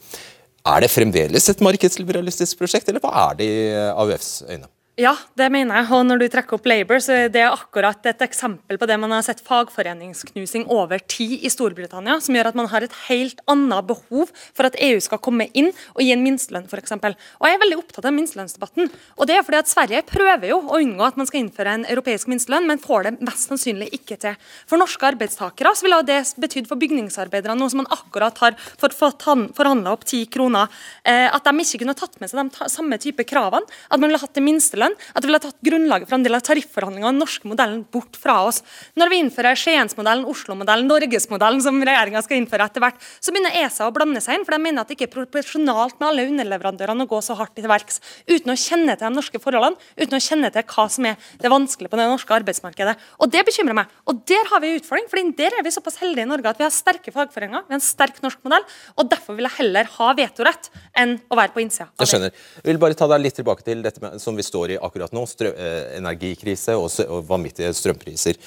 [0.65, 4.69] Er det fremdeles et markedsliberalistisk prosjekt, eller hva er det i AUFs øyne?
[4.95, 5.89] Ja, det mener jeg.
[5.91, 9.11] Og når du trekker opp Labour, så er det akkurat et eksempel på det man
[9.11, 13.89] har sett fagforeningsknusing over tid i Storbritannia, som gjør at man har et helt annet
[13.89, 16.95] behov for at EU skal komme inn og gi en minstelønn, f.eks.
[16.95, 18.93] Og jeg er veldig opptatt av minstelønnsdebatten.
[19.19, 21.89] Og det er fordi at Sverige prøver jo å unngå at man skal innføre en
[21.91, 24.39] europeisk minstelønn, men får det mest sannsynlig ikke til.
[24.71, 29.99] For norske arbeidstakere så ville det betydd for bygningsarbeidere, noe som man akkurat har forhandla
[29.99, 30.71] opp ti kroner,
[31.03, 34.23] eh, at de ikke kunne tatt med seg de samme type kravene, at man ville
[34.23, 37.23] hatt det minstelønn minstelønn, at det ville tatt grunnlaget for en del av tarifforhandlingene den
[37.23, 38.63] norske modellen bort fra oss.
[38.99, 43.89] Når vi innfører Skiensmodellen, Oslo-modellen, Norgesmodellen, som regjeringa skal innføre etter hvert, så begynner ESA
[43.89, 47.07] å blande seg inn, for de mener at det ikke er proporsjonalt med alle underleverandørene
[47.07, 50.23] å gå så hardt til verks uten å kjenne til de norske forholdene, uten å
[50.23, 52.97] kjenne til hva som er det vanskelige på det norske arbeidsmarkedet.
[53.21, 53.91] Og Det bekymrer meg.
[54.07, 56.61] Og Der har vi en utfordring, for der er vi såpass heldige i Norge at
[56.61, 58.65] vi har sterke fagforeninger, vi har en sterk norsk modell,
[58.97, 61.89] og derfor vil jeg heller ha vetorett enn å være på innsida.
[62.01, 62.35] Jeg skjønner.
[62.61, 65.13] Jeg vil bare ta deg litt tilbake til dette med, som vi står i akkurat
[65.15, 68.41] nå, strøm, eh, energikrise og, og vanvittige strømpriser.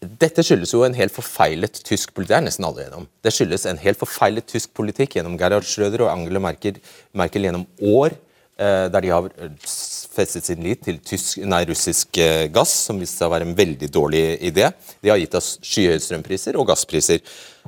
[0.00, 2.30] Dette skyldes jo en helt forfeilet tysk politikk.
[2.32, 3.06] Det er nesten alle gjennom.
[3.20, 6.78] Det skyldes en helt forfeilet tysk politikk gjennom Gerhard Schröder og Angela Merkel,
[7.12, 8.14] Merkel gjennom år,
[8.56, 9.28] eh, der de har
[9.60, 13.58] festet sin lit til tysk, nei, russisk eh, gass, som viste seg å være en
[13.58, 14.70] veldig dårlig idé.
[15.04, 17.20] De har gitt oss skyhøye strømpriser og gasspriser.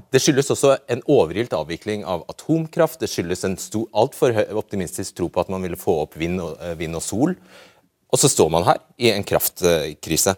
[0.09, 3.03] Det skyldes også en overilt avvikling av atomkraft.
[3.03, 3.59] Det skyldes en
[3.93, 7.37] altfor optimistisk tro på at man ville få opp vind og, vind og sol.
[8.13, 10.37] Og så står man her i en kraftkrise.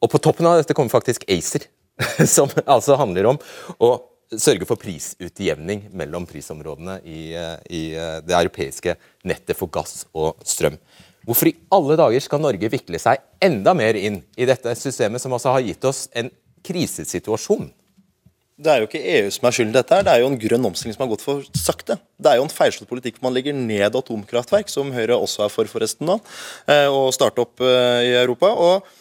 [0.00, 1.66] Og på toppen av dette kommer faktisk ACER,
[2.36, 3.40] som altså handler om
[3.80, 3.90] å
[4.30, 7.22] sørge for prisutjevning mellom prisområdene i,
[7.66, 7.82] i,
[8.24, 8.94] det europeiske
[9.26, 10.76] nettet for gass og strøm.
[11.26, 15.34] Hvorfor i alle dager skal Norge vikle seg enda mer inn i dette systemet, som
[15.36, 16.30] altså har gitt oss en
[16.64, 17.68] krisesituasjon?
[18.60, 20.40] Det er jo ikke EU som er skyld i dette, her, det er jo en
[20.40, 21.96] grønn omstilling som har gått for sakte.
[22.20, 25.70] Det er jo en feilslått politikk man legger ned atomkraftverk, som Høyre også er for
[25.70, 26.18] forresten nå,
[26.68, 28.52] eh, og starte opp eh, i Europa.
[28.52, 28.99] og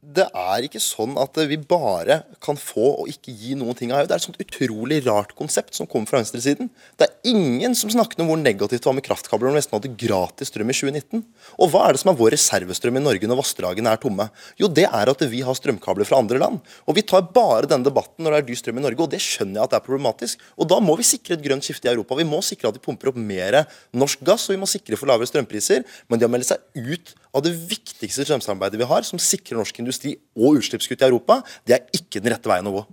[0.00, 4.00] det er ikke sånn at vi bare kan få og ikke gi noen ting av
[4.00, 4.08] EU.
[4.08, 6.70] Det er et sånt utrolig rart konsept som kommer fra venstresiden.
[6.96, 9.76] Det er ingen som snakker om hvor negativt det var med kraftkabler når vi nesten
[9.76, 11.24] hadde gratis strøm i 2019.
[11.60, 14.30] Og hva er det som er vår reservestrøm i Norge når vassdragene er tomme?
[14.60, 16.64] Jo, det er at vi har strømkabler fra andre land.
[16.88, 19.20] Og vi tar bare denne debatten når det er dyr strøm i Norge, og det
[19.20, 20.50] skjønner jeg at det er problematisk.
[20.56, 22.16] Og da må vi sikre et grønt skifte i Europa.
[22.16, 25.12] Vi må sikre at de pumper opp mer norsk gass, og vi må sikre for
[25.12, 25.84] lavere strømpriser.
[26.08, 29.80] Men de har meldt seg ut av det viktigste strømsamarbeidet vi har, som sikrer norsk
[29.82, 32.84] industri og utslippskutt i Europa, det er ikke den rette veien å gå.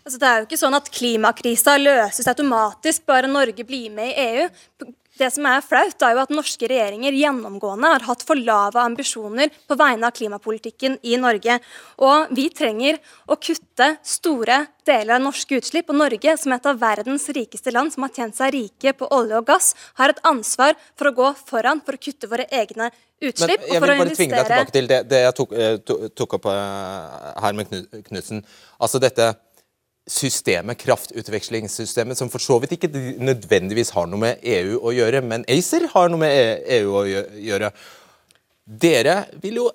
[0.00, 4.24] Altså, det er jo ikke sånn at Klimakrisa løses automatisk bare Norge blir med i
[4.24, 4.90] EU.
[5.20, 9.50] Det som er flaut, er jo at norske regjeringer gjennomgående har hatt for lave ambisjoner
[9.68, 11.58] på vegne av klimapolitikken i Norge.
[12.00, 12.96] Og vi trenger
[13.28, 15.92] å kutte store deler av norske utslipp.
[15.92, 19.42] Og Norge, som et av verdens rikeste land, som har tjent seg rike på olje
[19.42, 22.88] og gass, har et ansvar for å gå foran for å kutte våre egne
[23.20, 23.60] utslipp.
[23.60, 25.76] Men jeg vil bare tvinge deg tilbake til det, det jeg tok, eh,
[26.16, 27.76] tok opp uh, her med
[28.08, 28.40] Knutsen.
[28.80, 29.34] Altså dette
[30.10, 32.90] systemet, kraftutvekslingssystemet, som for så vidt ikke
[33.22, 37.70] nødvendigvis har noe med EU å gjøre, men ACER har noe med EU å gjøre.
[38.66, 39.70] Dere vil jo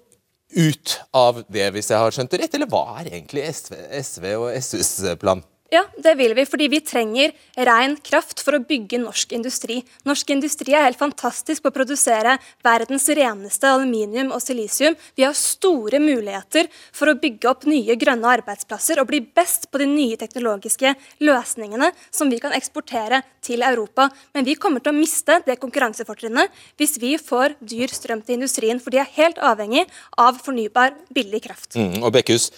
[0.56, 4.32] ut av det, hvis jeg har skjønt det rett, eller hva er egentlig SV, SV
[4.36, 5.44] og SUs plan?
[5.74, 7.32] Ja, det vil vi, fordi vi trenger
[7.66, 9.80] ren kraft for å bygge norsk industri.
[10.06, 14.94] Norsk industri er helt fantastisk på å produsere verdens reneste aluminium og silisium.
[15.18, 19.82] Vi har store muligheter for å bygge opp nye grønne arbeidsplasser og bli best på
[19.82, 20.94] de nye teknologiske
[21.26, 24.12] løsningene som vi kan eksportere til Europa.
[24.38, 28.78] Men vi kommer til å miste det konkurransefortrinnet hvis vi får dyr strøm til industrien,
[28.78, 31.74] for de er helt avhengig av fornybar, billig kraft.
[31.74, 32.52] Mm, og Bekkhus,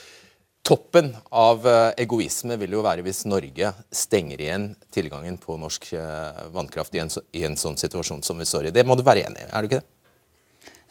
[0.68, 6.42] Toppen av eh, egoisme vil jo være hvis Norge stenger igjen tilgangen på norsk eh,
[6.52, 8.74] vannkraft i en, i en sånn situasjon som vi står i.
[8.76, 9.88] Det må du være enig i, er du ikke det?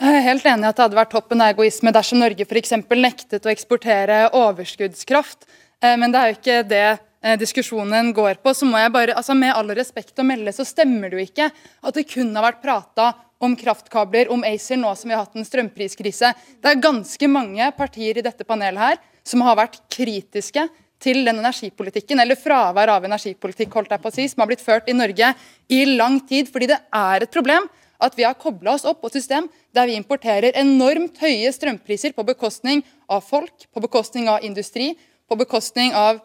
[0.01, 2.73] Jeg er helt enig i at det hadde vært toppen av egoisme dersom Norge f.eks.
[2.89, 5.45] nektet å eksportere overskuddskraft.
[5.85, 6.89] Eh, men det er jo ikke det
[7.37, 8.57] diskusjonen går på.
[8.57, 11.51] Så må jeg bare, altså Med all respekt å melde så stemmer det jo ikke
[11.53, 15.37] at det kun har vært prata om kraftkabler, om ACER, nå som vi har hatt
[15.37, 16.33] en strømpriskrise.
[16.63, 20.67] Det er ganske mange partier i dette panelet her som har vært kritiske
[21.03, 24.65] til den energipolitikken, eller fravær av energipolitikk, holdt jeg på å si, som har blitt
[24.65, 25.33] ført i Norge
[25.69, 26.49] i lang tid.
[26.53, 27.69] Fordi det er et problem
[28.03, 32.17] at vi har kobla oss opp på et system der vi importerer enormt høye strømpriser
[32.17, 32.83] på bekostning
[33.13, 34.95] av folk, på bekostning av industri,
[35.29, 36.21] på bekostning av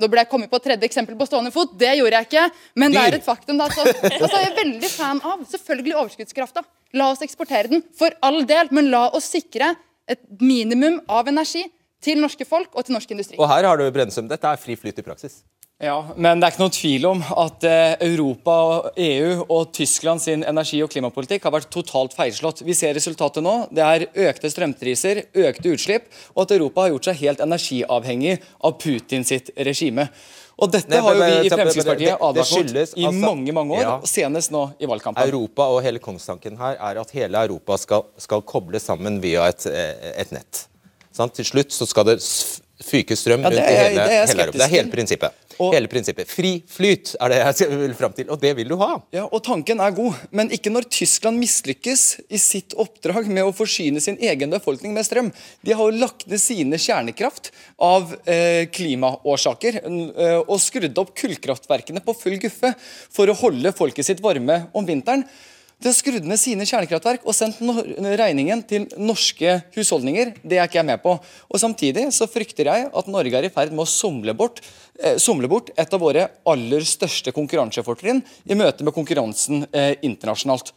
[0.00, 1.76] nå ble jeg kommet på tredje eksempel på stående fot.
[1.78, 2.46] Det gjorde jeg ikke.
[2.80, 3.60] Men det er et faktum.
[3.60, 6.64] Da, så, altså, jeg er veldig fan av selvfølgelig overskuddskrafta.
[6.98, 8.72] La oss eksportere den, for all del.
[8.74, 9.74] Men la oss sikre
[10.10, 11.66] et minimum av energi
[12.04, 13.38] til norske folk og til norsk industri.
[13.38, 14.28] Og her har du Brennstrøm.
[14.30, 15.42] Dette er fri flyt i praksis.
[15.80, 18.54] Ja, men det er ikke noe tvil om at eh, Europa,
[19.00, 22.60] EU og Tyskland sin energi- og klimapolitikk har vært totalt feilslått.
[22.68, 23.54] Vi ser resultatet nå.
[23.72, 28.76] Det er økte strømpriser, økte utslipp, og at Europa har gjort seg helt energiavhengig av
[28.82, 30.04] Putin sitt regime.
[30.60, 33.78] Og Dette Nei, har jo vi i bare- Fremskrittspartiet advart mot i altså- mange mange
[33.78, 33.98] år, Ja.
[34.04, 35.22] senest nå i valgkampen.
[35.32, 39.64] Europa og hele kongstanken her er at hele Europa skal, skal kobles sammen via et,
[39.64, 40.66] eh, et nett.
[41.16, 44.42] Sånn, Til slutt så skal det fyke strøm Ja, det rundt er i hele, hele
[44.42, 44.58] Europa.
[44.58, 45.32] Det er hele prinsippet.
[45.68, 46.30] Hele prinsippet.
[46.30, 48.94] Fri flyt er det jeg vil fram til, og det vil du ha.
[49.14, 53.54] Ja, og Tanken er god, men ikke når Tyskland mislykkes i sitt oppdrag med å
[53.56, 55.30] forsyne sin egen befolkning med strøm.
[55.66, 57.52] De har jo lagt ned sine kjernekraft
[57.82, 62.74] av eh, klimaårsaker eh, og skrudd opp kullkraftverkene på full guffe
[63.12, 65.26] for å holde folket sitt varme om vinteren.
[65.80, 67.60] De har skrudd ned sine kjernekraftverk og sendt
[68.20, 70.34] regningen til norske husholdninger.
[70.44, 71.14] Det er ikke jeg med på.
[71.48, 74.60] Og Samtidig så frykter jeg at Norge er i ferd med å somle bort,
[75.00, 80.74] eh, somle bort et av våre aller største konkurransefortrinn i møte med konkurransen eh, internasjonalt.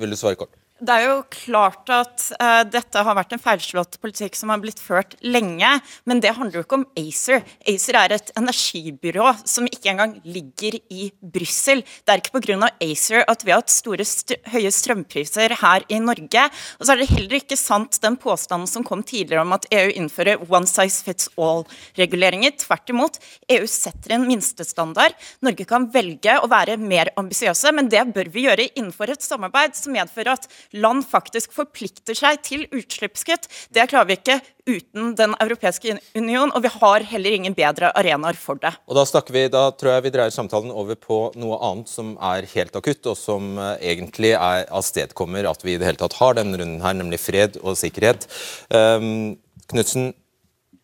[0.00, 0.56] Vil du svare kort?
[0.76, 4.80] Det er jo klart at uh, dette har vært en feilslått politikk som har blitt
[4.82, 5.70] ført lenge,
[6.04, 7.46] men det handler jo ikke om ACER.
[7.64, 11.80] ACER er et energibyrå som ikke engang ligger i Brussel.
[11.80, 12.68] Det er ikke pga.
[12.84, 16.44] ACER at vi har hatt store st høye strømpriser her i Norge.
[16.76, 19.94] Og så er det heller ikke sant den påstanden som kom tidligere om at EU
[19.96, 22.52] innfører one size fits all-reguleringer.
[22.66, 23.18] Tvert imot,
[23.56, 25.16] EU setter en minstestandard.
[25.40, 29.72] Norge kan velge å være mer ambisiøse, men det bør vi gjøre innenfor et samarbeid
[29.80, 33.48] som medfører at land faktisk forplikter seg til utslippskutt.
[33.74, 38.34] Det klarer vi ikke uten Den europeiske union, og vi har heller ingen bedre arenaer
[38.38, 38.72] for det.
[38.90, 42.16] Og da, snakker vi, da tror jeg vi dreier samtalen over på noe annet som
[42.18, 46.18] er helt akutt, og som eh, egentlig er avstedkommer at vi i det hele tatt
[46.18, 48.26] har denne runden her, nemlig fred og sikkerhet.
[48.74, 49.36] Um,
[49.70, 50.12] Knutsen,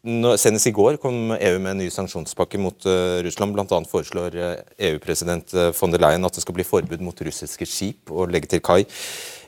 [0.02, 3.58] senest i går kom EU med en ny sanksjonspakke mot eh, Russland.
[3.58, 4.34] Annet foreslår
[4.78, 8.50] EU-president eh, von der Leyen at det skal bli forbud mot russiske skip å legge
[8.50, 8.82] til kai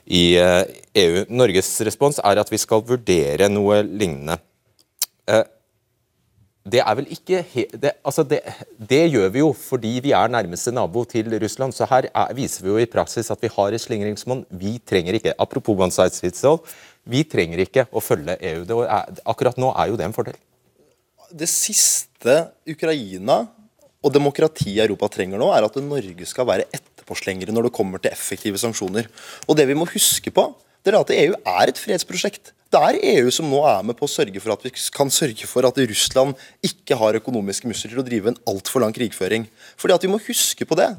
[0.05, 0.63] i eh,
[1.01, 1.25] EU.
[1.33, 4.37] Norges respons er at vi skal vurdere noe lignende.
[5.29, 5.43] Eh,
[6.65, 7.43] det er vel ikke
[7.77, 8.39] det, altså det,
[8.89, 11.75] det gjør vi jo fordi vi er nærmeste nabo til Russland.
[11.77, 14.45] Så her er, viser vi jo i praksis at vi har et slingringsmonn.
[14.49, 16.55] Vi trenger ikke Apropos one size.
[17.05, 18.65] Vi trenger ikke å følge EU.
[18.81, 20.39] Er, akkurat nå er jo det en fordel.
[21.29, 23.43] Det siste Ukraina
[24.05, 26.65] og demokrati i Europa trenger nå, er at Norge skal være
[27.05, 29.07] etterforslengere når det kommer til effektive sanksjoner.
[29.47, 30.53] Og det vi må huske på,
[30.83, 32.51] det er at EU er et fredsprosjekt.
[32.69, 35.47] Det er EU som nå er med på å sørge for at vi kan sørge
[35.47, 36.35] for at Russland
[36.65, 39.47] ikke har økonomiske muskler til å drive en altfor lang krigføring.
[39.77, 40.91] Fordi at vi må huske på det,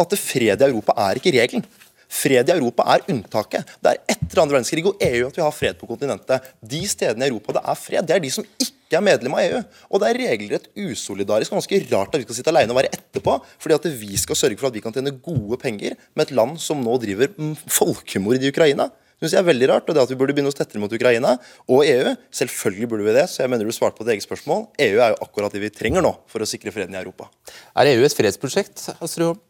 [0.00, 1.64] at fred i Europa er ikke regelen.
[2.10, 3.68] Fred i Europa er unntaket.
[3.78, 6.50] Det er etter andre verdenskrig og EU at vi har fred på kontinentet.
[6.58, 9.42] De stedene i Europa det er fred, det er de som ikke er medlem av
[9.44, 9.60] EU.
[9.90, 12.92] Og det er regelrett usolidarisk og ganske rart at vi skal sitte alene og være
[12.96, 16.34] etterpå, fordi at vi skal sørge for at vi kan tjene gode penger med et
[16.36, 18.90] land som nå driver mm, folkemord i Ukraina.
[19.20, 20.94] Det synes jeg er veldig rart, og det at vi burde begynne oss tettere mot
[20.96, 21.34] Ukraina
[21.68, 22.14] og EU.
[22.32, 24.64] Selvfølgelig burde vi det, så jeg mener du svarte på ditt eget spørsmål.
[24.80, 27.28] EU er jo akkurat det vi trenger nå for å sikre freden i Europa.
[27.76, 29.44] Er EU et fredsprosjekt, Astrid Holm?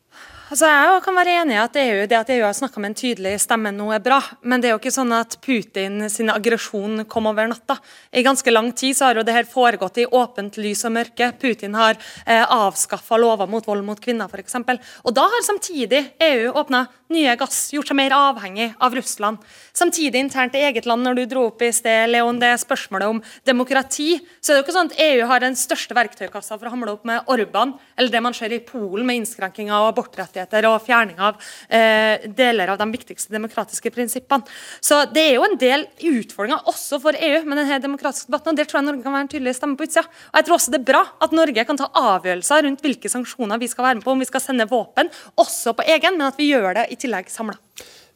[0.50, 2.96] Altså, jeg kan være enig i at EU, det at EU har snakka med en
[2.98, 7.04] tydelig stemme nå er bra, men det er jo ikke sånn at Putin sin aggresjon
[7.06, 7.76] kom over natta.
[8.10, 11.28] I ganske lang tid så har jo det her foregått i åpent lys og mørke.
[11.38, 14.58] Putin har eh, avskaffa lover mot vold mot kvinner, f.eks.
[15.06, 16.00] Og da har samtidig
[16.32, 19.38] EU åpna nye gass, gjort seg mer avhengig av Russland.
[19.74, 23.14] Samtidig internt i eget land, når du dro opp i sted, Leon, det er spørsmålet
[23.14, 26.66] om demokrati, så er det jo ikke sånn at EU har den største verktøykassa for
[26.66, 30.39] å hamle opp med Orban, eller det man ser i Polen med innskrenking av abortrettigheter
[30.70, 31.38] og fjerning av
[31.68, 34.46] eh, deler av de viktigste demokratiske prinsippene.
[34.80, 38.60] Så det er jo en del utfordringer også for EU med denne demokratiske debatten, og
[38.60, 40.06] der tror jeg Norge kan være en tydelig stemme på utsida.
[40.06, 43.60] Og jeg tror også det er bra at Norge kan ta avgjørelser rundt hvilke sanksjoner
[43.60, 45.10] vi skal være med på, om vi skal sende våpen,
[45.40, 47.58] også på egen, men at vi gjør det i tillegg samla.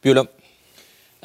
[0.05, 0.31] Bjuland?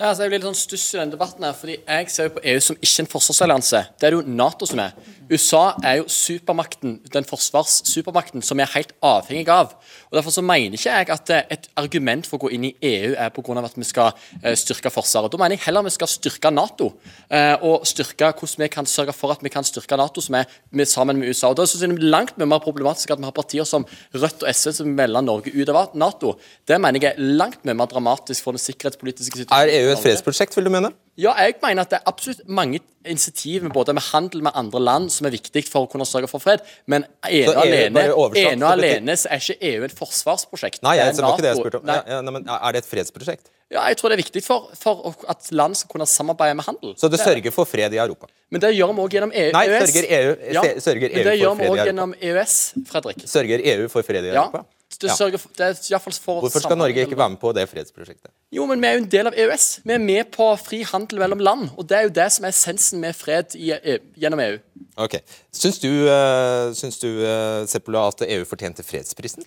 [0.00, 2.36] Ja, altså jeg blir litt sånn stuss i denne debatten her, fordi Jeg ser jo
[2.38, 3.82] på EU som ikke en forsvarsallianse.
[4.00, 4.94] Det er det jo Nato som er.
[5.30, 9.76] USA er jo supermakten, den forsvarssupermakten som vi er helt avhengig av.
[10.10, 12.72] Og Derfor så mener ikke jeg at eh, et argument for å gå inn i
[12.90, 14.10] EU er av at vi skal
[14.42, 15.30] eh, styrke Forsvaret.
[15.30, 16.90] Da mener jeg heller vi skal styrke Nato,
[17.30, 20.50] eh, og styrke hvordan vi kan sørge for at vi kan styrke Nato som er
[20.70, 21.52] med, sammen med USA.
[21.52, 24.42] Og Da synes jeg det er langt mer problematisk at vi har partier som Rødt
[24.42, 26.34] og SV som melder Norge ut av Nato.
[26.66, 29.70] Det mener jeg er langt mer dramatisk for den sikkerhetspolitiske situasjonen.
[29.70, 30.90] Er EU et fredsprosjekt, vil du mene?
[31.20, 34.80] Ja, jeg mener at det er absolutt mange initiativ med både med handel med andre
[34.80, 38.04] land som er viktig for å kunne sørge for fred, men ene Så alene,
[38.40, 40.82] ene og alene så er ikke EU et forsvarsprosjekt.
[40.84, 41.86] Nei, Det jeg, er det var ikke det jeg spurte om.
[41.90, 41.98] Nei.
[42.08, 43.50] Ja, nei, men er det et fredsprosjekt?
[43.70, 46.96] Ja, jeg tror det er viktig for, for at land skal kunne samarbeide med handel.
[46.98, 48.26] Så det er- sørger for fred i Europa?
[48.50, 49.52] Men det gjør vi òg gjennom EU.
[49.54, 52.56] Nei, sørger EU, Ja, sørger men EU det gjør vi fred òg gjennom EØS,
[52.90, 53.22] Fredrik.
[53.30, 54.64] Sørger EU for fred i Europa?
[54.64, 54.79] Ja.
[55.00, 58.30] Det, sørger for, det er for Hvorfor skal Norge ikke være med på det fredsprosjektet?
[58.52, 59.68] Jo, men vi er jo en del av EØS.
[59.84, 61.68] Vi er med på fri handel mellom land.
[61.76, 64.58] Og det er jo det som er essensen med fred i, E- gjennom EU.
[65.00, 65.16] Ok.
[65.56, 69.46] Syns du, uh, syns du uh, Seppola, at EU fortjente fredsprisen?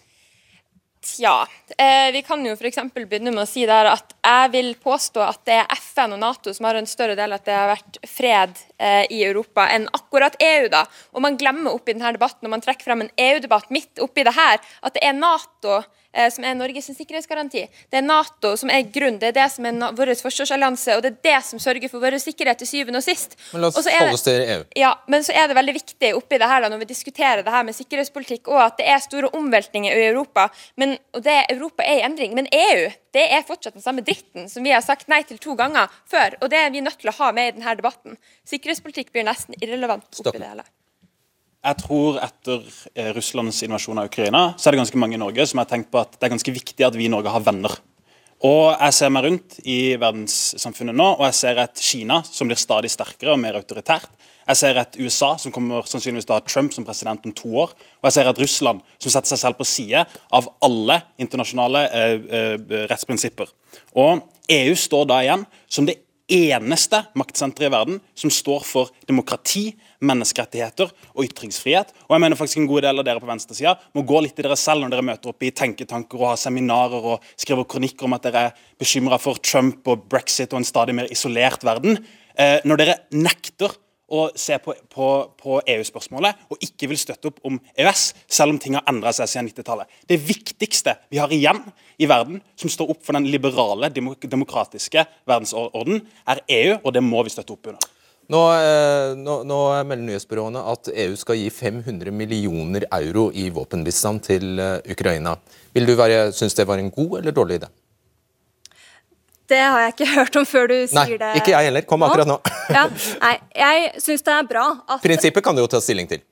[1.04, 1.48] Tja.
[1.78, 2.78] Eh, vi kan jo f.eks.
[2.96, 6.54] begynne med å si der at jeg vil påstå at det er FN og Nato
[6.56, 10.38] som har en større del at det har vært fred eh, i Europa, enn akkurat
[10.40, 10.70] EU.
[10.72, 10.86] da.
[11.12, 14.36] Og man glemmer oppi denne debatten, når man trekker frem en EU-debatt midt oppi det
[14.38, 15.82] her, at det er Nato
[16.34, 17.66] som er Norges sikkerhetsgaranti.
[17.92, 21.14] Det er Nato som er grunn, det er det som er vår forsvarsallianse, og det
[21.14, 23.38] er det som sørger for vår sikkerhet til syvende og sist.
[23.54, 24.64] Men la oss holde oss til EU.
[24.78, 27.54] ja, men så er det veldig viktig oppi det her da, når vi diskuterer det
[27.54, 30.50] her med sikkerhetspolitikk, og at det er store omveltninger i Europa.
[30.80, 32.36] Men, og det, Europa er i endring.
[32.38, 35.54] Men EU det er fortsatt den samme dritten som vi har sagt nei til to
[35.58, 36.38] ganger før.
[36.42, 38.18] Og det er vi nødt til å ha med i denne debatten.
[38.50, 40.66] Sikkerhetspolitikk blir nesten irrelevant oppi det hele.
[41.64, 45.46] Jeg tror etter eh, Russlands invasjon av Ukraina, så er det ganske mange i Norge
[45.48, 47.78] som har tenkt på at det er ganske viktig at vi i Norge har venner.
[48.44, 52.60] Og jeg ser meg rundt i verdenssamfunnet nå, og jeg ser et Kina som blir
[52.60, 54.12] stadig sterkere og mer autoritært.
[54.44, 57.54] Jeg ser et USA som kommer sannsynligvis til å ha Trump som president om to
[57.64, 57.72] år.
[58.02, 60.04] Og jeg ser et Russland som setter seg selv på side
[60.36, 63.54] av alle internasjonale eh, eh, rettsprinsipper.
[63.96, 66.02] Og EU står da igjen som det
[66.32, 71.92] eneste maktsenteret i verden som står for demokrati, menneskerettigheter og ytringsfrihet.
[72.08, 74.46] Og jeg mener faktisk en god del av dere på venstresida må gå litt i
[74.46, 78.18] dere selv når dere møter opp i tenketanker og har seminarer og skriver kronikker om
[78.18, 82.00] at dere er bekymra for Trump og brexit og en stadig mer isolert verden.
[82.34, 83.76] Eh, når dere nekter
[84.14, 85.08] å se på, på,
[85.40, 89.32] på EU-spørsmålet og ikke vil støtte opp om EØS, selv om ting har endra seg
[89.32, 89.90] siden 90-tallet.
[90.10, 91.64] Det viktigste vi har igjen
[91.98, 97.26] i verden som står opp for den liberale, demokratiske verdensorden, er EU, og det må
[97.26, 97.92] vi støtte opp under.
[98.32, 104.24] Nå, eh, nå, nå melder nyhetsbyråene at EU skal gi 500 millioner euro i våpenbistand
[104.30, 105.36] til eh, Ukraina.
[105.76, 107.70] Vil du være, synes det var en god eller dårlig idé?
[109.50, 111.32] Det har jeg ikke hørt om før du Nei, sier det.
[111.42, 111.88] ikke jeg heller.
[111.88, 112.38] Kom akkurat nå.
[112.74, 112.86] Ja,
[113.22, 116.24] nei, jeg syns det er bra at Prinsippet kan du jo ta stilling til.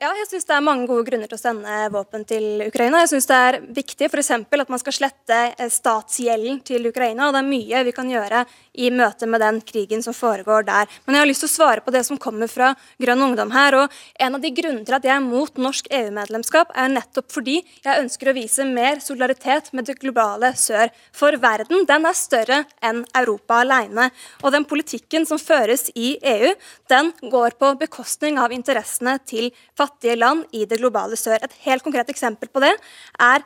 [0.00, 3.00] Ja, jeg syns det er mange gode grunner til å sende våpen til Ukraina.
[3.02, 4.30] Jeg syns det er viktig f.eks.
[4.30, 7.26] at man skal slette eh, statsgjelden til Ukraina.
[7.26, 8.44] og Det er mye vi kan gjøre
[8.74, 10.90] i møte med den krigen som foregår der.
[11.04, 12.72] Men jeg har lyst til å svare på det som kommer fra
[13.02, 13.76] Grønn Ungdom her.
[13.78, 17.60] og En av de grunnene til at jeg er mot norsk EU-medlemskap, er nettopp fordi
[17.84, 20.90] jeg ønsker å vise mer solidaritet med det globale sør.
[21.12, 24.10] For verden den er større enn Europa alene.
[24.42, 26.54] Og den politikken som føres i EU,
[26.90, 31.38] den går på bekostning av interessene til fattige land i det globale sør.
[31.42, 32.74] Et helt konkret eksempel på det
[33.22, 33.44] er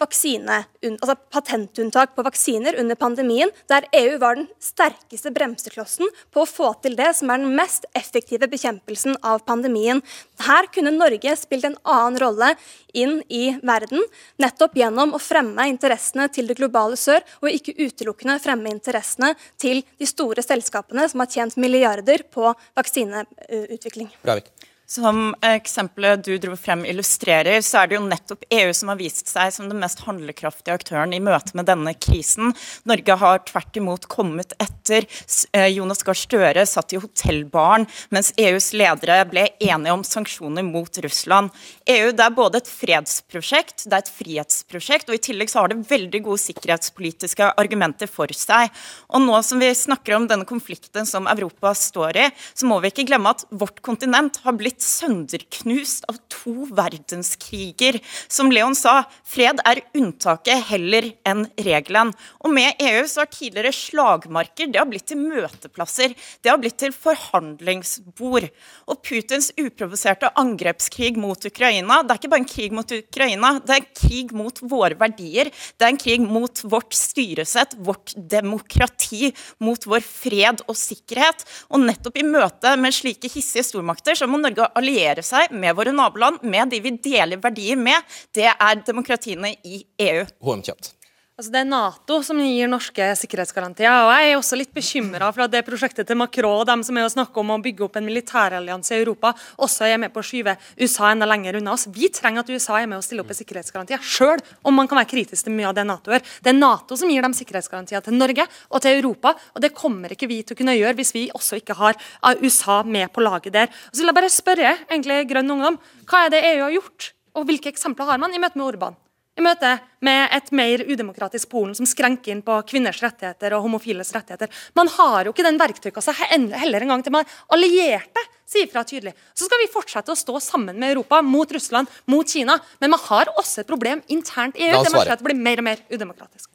[0.00, 6.48] vaksine, altså patentunntak på vaksiner under pandemien, der EU var den sterkeste bremseklossen på å
[6.48, 10.02] få til det som er den mest effektive bekjempelsen av pandemien.
[10.46, 12.54] Her kunne Norge spilt en annen rolle
[12.96, 14.02] inn i verden,
[14.42, 19.84] nettopp gjennom å fremme interessene til det globale sør, og ikke utelukkende fremme interessene til
[20.00, 24.10] de store selskapene som har tjent milliarder på vaksineutvikling.
[24.24, 24.50] Breivik.
[24.90, 29.28] Som eksempelet du dro frem illustrerer, så er det jo nettopp EU som har vist
[29.30, 32.50] seg som den mest handlekraftige aktøren i møte med denne krisen.
[32.90, 35.06] Norge har tvert imot kommet etter.
[35.54, 40.98] Eh, Jonas Gahr Støre satt i hotellbaren mens EUs ledere ble enige om sanksjoner mot
[41.06, 41.54] Russland.
[41.86, 45.70] EU det er både et fredsprosjekt, det er et frihetsprosjekt, og i tillegg så har
[45.70, 48.74] det veldig gode sikkerhetspolitiske argumenter for seg.
[49.14, 52.28] Og nå som vi snakker om denne konflikten som Europa står i,
[52.58, 58.00] så må vi ikke glemme at vårt kontinent har blitt sønderknust av to verdenskriger.
[58.28, 62.12] Som Leon sa, fred er unntaket heller enn regelen.
[62.44, 66.14] Og med EU så har tidligere slagmarker det har blitt til møteplasser.
[66.42, 68.48] Det har blitt til forhandlingsbord.
[68.90, 73.74] Og Putins uprovoserte angrepskrig mot Ukraina, det er ikke bare en krig mot Ukraina, det
[73.74, 75.50] er en krig mot våre verdier.
[75.76, 81.44] Det er en krig mot vårt styresett, vårt demokrati, mot vår fred og sikkerhet.
[81.70, 85.94] Og nettopp i møte med slike hissige stormakter så må Norge alliere seg med våre
[85.96, 88.06] naboland, med de vi deler verdier med.
[88.34, 90.24] Det er demokratiene i EU.
[90.46, 90.94] HM kjapt.
[91.40, 93.88] Altså Det er Nato som gir norske sikkerhetsgarantier.
[93.88, 96.98] og Jeg er også litt bekymra for at det prosjektet til Macron og dem som
[97.00, 100.20] er å snakke om å bygge opp en militærallianse i Europa, også er med på
[100.20, 101.86] å skyve USA enda lenger unna oss.
[101.88, 105.00] Vi trenger at USA er med å stille opp med sikkerhetsgarantier, sjøl om man kan
[105.00, 106.28] være kritisk til mye av det Nato gjør.
[106.44, 110.12] Det er Nato som gir dem sikkerhetsgarantier til Norge og til Europa, og det kommer
[110.12, 113.24] ikke vi til å kunne gjøre hvis vi også ikke har uh, USA med på
[113.24, 113.72] laget der.
[113.88, 117.14] Og så vil jeg bare spørre egentlig Grønn Ungdom, hva er det EU har gjort,
[117.32, 119.06] og hvilke eksempler har man i møte med Orban?
[119.40, 119.76] I møte
[120.06, 124.50] med et mer udemokratisk Polen som skrenker inn på kvinners rettigheter og homofiles rettigheter.
[124.78, 129.14] Man har jo ikke den verktøykassa heller engang til man allierte sier fra tydelig.
[129.34, 132.58] Så skal vi fortsette å stå sammen med Europa mot Russland, mot Kina.
[132.82, 134.82] Men man har også et problem internt i EU.
[134.82, 136.50] Det man at det blir mer og mer udemokratisk.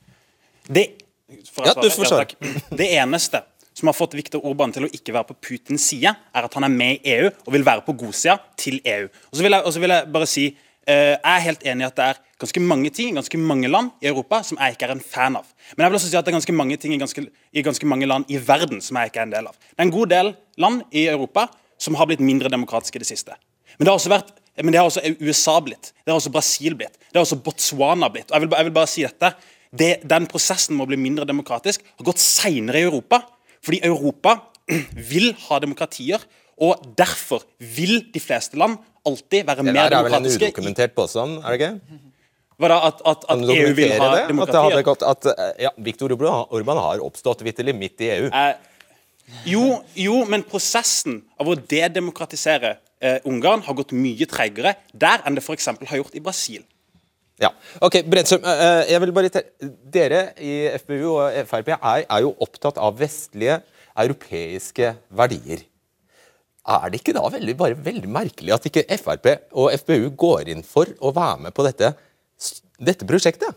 [0.66, 0.86] Det,
[1.30, 2.56] ja, du får svare.
[2.76, 6.48] Det eneste som har fått Viktor Orban til å ikke være på Putins side, er
[6.48, 9.10] at han er med i EU og vil være på godsida til EU.
[9.32, 10.46] Og så vil jeg, vil jeg bare si
[10.86, 14.10] jeg er helt enig i at det er ganske mange ting ganske mange land i
[14.12, 15.48] Europa som jeg ikke er en fan av.
[15.76, 17.90] Men jeg vil også si at det er ganske mange ting i ganske, i ganske
[17.90, 19.58] mange land i verden som jeg ikke er en del av.
[19.58, 21.48] Det er en god del land i Europa
[21.82, 23.36] som har blitt mindre demokratiske i det siste.
[23.78, 25.90] Men det har også vært men det har også USA blitt.
[26.06, 26.94] Det har også Brasil blitt.
[27.10, 28.30] Det har også Botswana blitt.
[28.30, 29.32] Og jeg vil, jeg vil bare si dette.
[29.76, 33.20] Det, den prosessen med å bli mindre demokratisk har gått seinere i Europa.
[33.66, 34.38] Fordi Europa
[35.12, 36.24] vil ha demokratier,
[36.56, 39.96] og derfor vil de fleste land alltid være mer demokratiske.
[39.96, 42.02] Det er vel en udokumentert påstand, er det ikke?
[42.56, 44.22] Hva da, At, at, at EU vil ha det?
[44.30, 44.78] demokrati?
[44.78, 48.30] At, gått, at eh, ja, Viktor Orban har oppstått vitterlig midt i EU.
[48.32, 48.54] Eh,
[49.50, 49.64] jo,
[49.98, 55.44] jo, men prosessen av å dedemokratisere eh, Ungarn har gått mye tregere der enn det
[55.44, 55.68] f.eks.
[55.74, 56.64] har gjort i Brasil.
[57.42, 57.52] Ja,
[57.84, 59.44] ok, Bredsum, eh, eh, jeg vil bare
[59.92, 63.60] Dere i FpU og Frp er, er jo opptatt av vestlige
[63.96, 65.66] europeiske verdier.
[66.66, 70.66] Er det ikke da veldig, bare veldig merkelig at ikke Frp og FpU går inn
[70.66, 71.94] for å være med på dette,
[72.82, 73.54] dette prosjektet?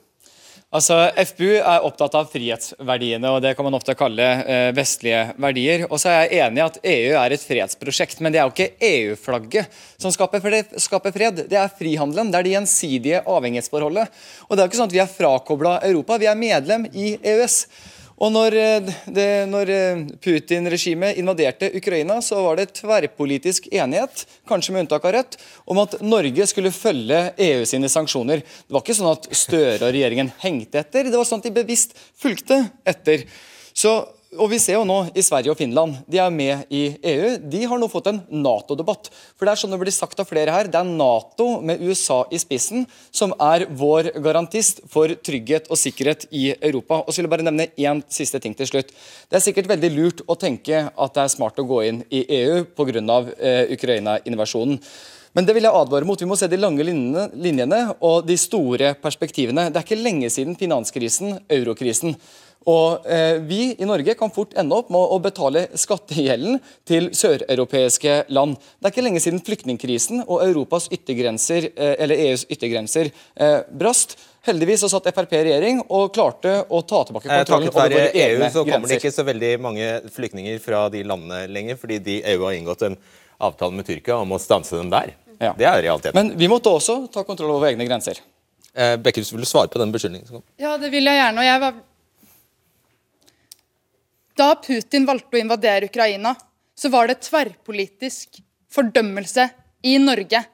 [0.68, 5.86] Altså, FPU er opptatt av frihetsverdiene, og det kan man ofte kalle eh, vestlige verdier.
[5.88, 8.52] Og så er jeg enig i at EU er et fredsprosjekt, men det er jo
[8.52, 11.40] ikke EU-flagget som skaper fred, skaper fred.
[11.48, 14.20] Det er frihandelen, det er det gjensidige avhengighetsforholdet.
[14.44, 17.14] Og det er jo ikke sånn at vi er frakobla Europa, vi er medlem i
[17.16, 17.62] EØS.
[18.18, 24.86] Og når, eh, når eh, Putin-regimet invaderte Ukraina, så var det tverrpolitisk enighet, kanskje med
[24.86, 25.38] unntak av Rødt,
[25.70, 28.42] om at Norge skulle følge EU sine sanksjoner.
[28.42, 31.54] Det var ikke sånn at Støre og regjeringen hengte etter, det var sånn at de
[31.60, 33.28] bevisst fulgte etter.
[33.70, 34.00] Så
[34.36, 37.30] og vi ser jo nå i Sverige og Finland, de er med i EU.
[37.48, 39.08] De har nå fått en Nato-debatt.
[39.38, 42.20] For Det er sånn det blir sagt av flere her, det er Nato med USA
[42.28, 47.00] i spissen som er vår garantist for trygghet og sikkerhet i Europa.
[47.06, 48.92] Og så vil jeg bare nevne én siste ting til slutt.
[48.92, 52.26] Det er sikkert veldig lurt å tenke at det er smart å gå inn i
[52.42, 53.22] EU pga.
[53.38, 54.76] Eh, Ukraina-invasjonen.
[55.36, 56.20] Men det vil jeg advare mot.
[56.20, 59.68] Vi må se de lange linjene, linjene og de store perspektivene.
[59.70, 62.16] Det er ikke lenge siden finanskrisen, eurokrisen.
[62.68, 66.58] Og eh, Vi i Norge kan fort ende opp med å betale skattegjelden
[66.88, 68.58] til søreuropeiske land.
[68.78, 74.18] Det er ikke lenge siden flyktningkrisen og Europas yttergrenser, eh, eller EUs yttergrenser eh, brast.
[74.48, 78.04] Heldigvis så satt Frp i regjering og klarte å ta tilbake eh, kontrollen over våre
[78.08, 81.80] e egne EU, så kommer det ikke så veldig mange flyktninger fra de landene lenger,
[81.80, 82.98] fordi de EU har inngått en
[83.48, 85.14] avtale med Tyrkia om å stanse dem der.
[85.38, 85.52] Ja.
[85.56, 86.16] Det er realiteten.
[86.18, 88.18] Men vi måtte også ta kontroll over egne grenser.
[88.74, 90.42] Eh, Bekkhus, vil du svare på den beskyldningen?
[90.60, 91.42] Ja, det vil jeg gjerne.
[91.42, 91.78] og jeg var
[94.38, 96.34] da Putin valgte å invadere Ukraina,
[96.78, 99.48] så var det tverrpolitisk fordømmelse
[99.82, 100.44] i Norge.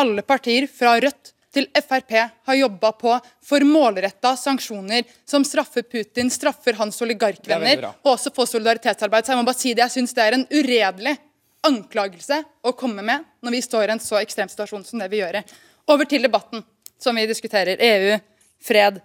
[0.00, 2.12] Alle partier, fra Rødt til Frp,
[2.46, 8.50] har jobba på for målretta sanksjoner som straffer Putin, straffer hans oligarkvenner, og også for
[8.50, 9.26] solidaritetsarbeid.
[9.26, 11.16] Så jeg må bare si det, jeg syns det er en uredelig
[11.66, 15.20] anklagelse å komme med når vi står i en så ekstrem situasjon som det vi
[15.20, 15.40] gjør.
[15.90, 16.62] Over til debatten
[17.00, 17.80] som vi diskuterer.
[17.80, 18.18] EU,
[18.62, 19.00] fred.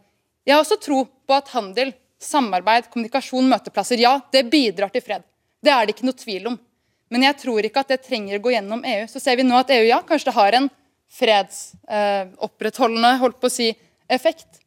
[0.45, 4.01] Jeg har også tro på at handel samarbeid, kommunikasjon, møteplasser.
[4.01, 5.26] Ja, det bidrar til fred.
[5.63, 6.57] Det er det ikke noe tvil om.
[7.13, 9.05] Men jeg tror ikke at det trenger å gå gjennom EU.
[9.09, 10.70] Så ser vi nå at EU ja, kanskje det har en
[11.16, 13.70] fredsopprettholdende eh, holdt på å si,
[14.11, 14.61] effekt.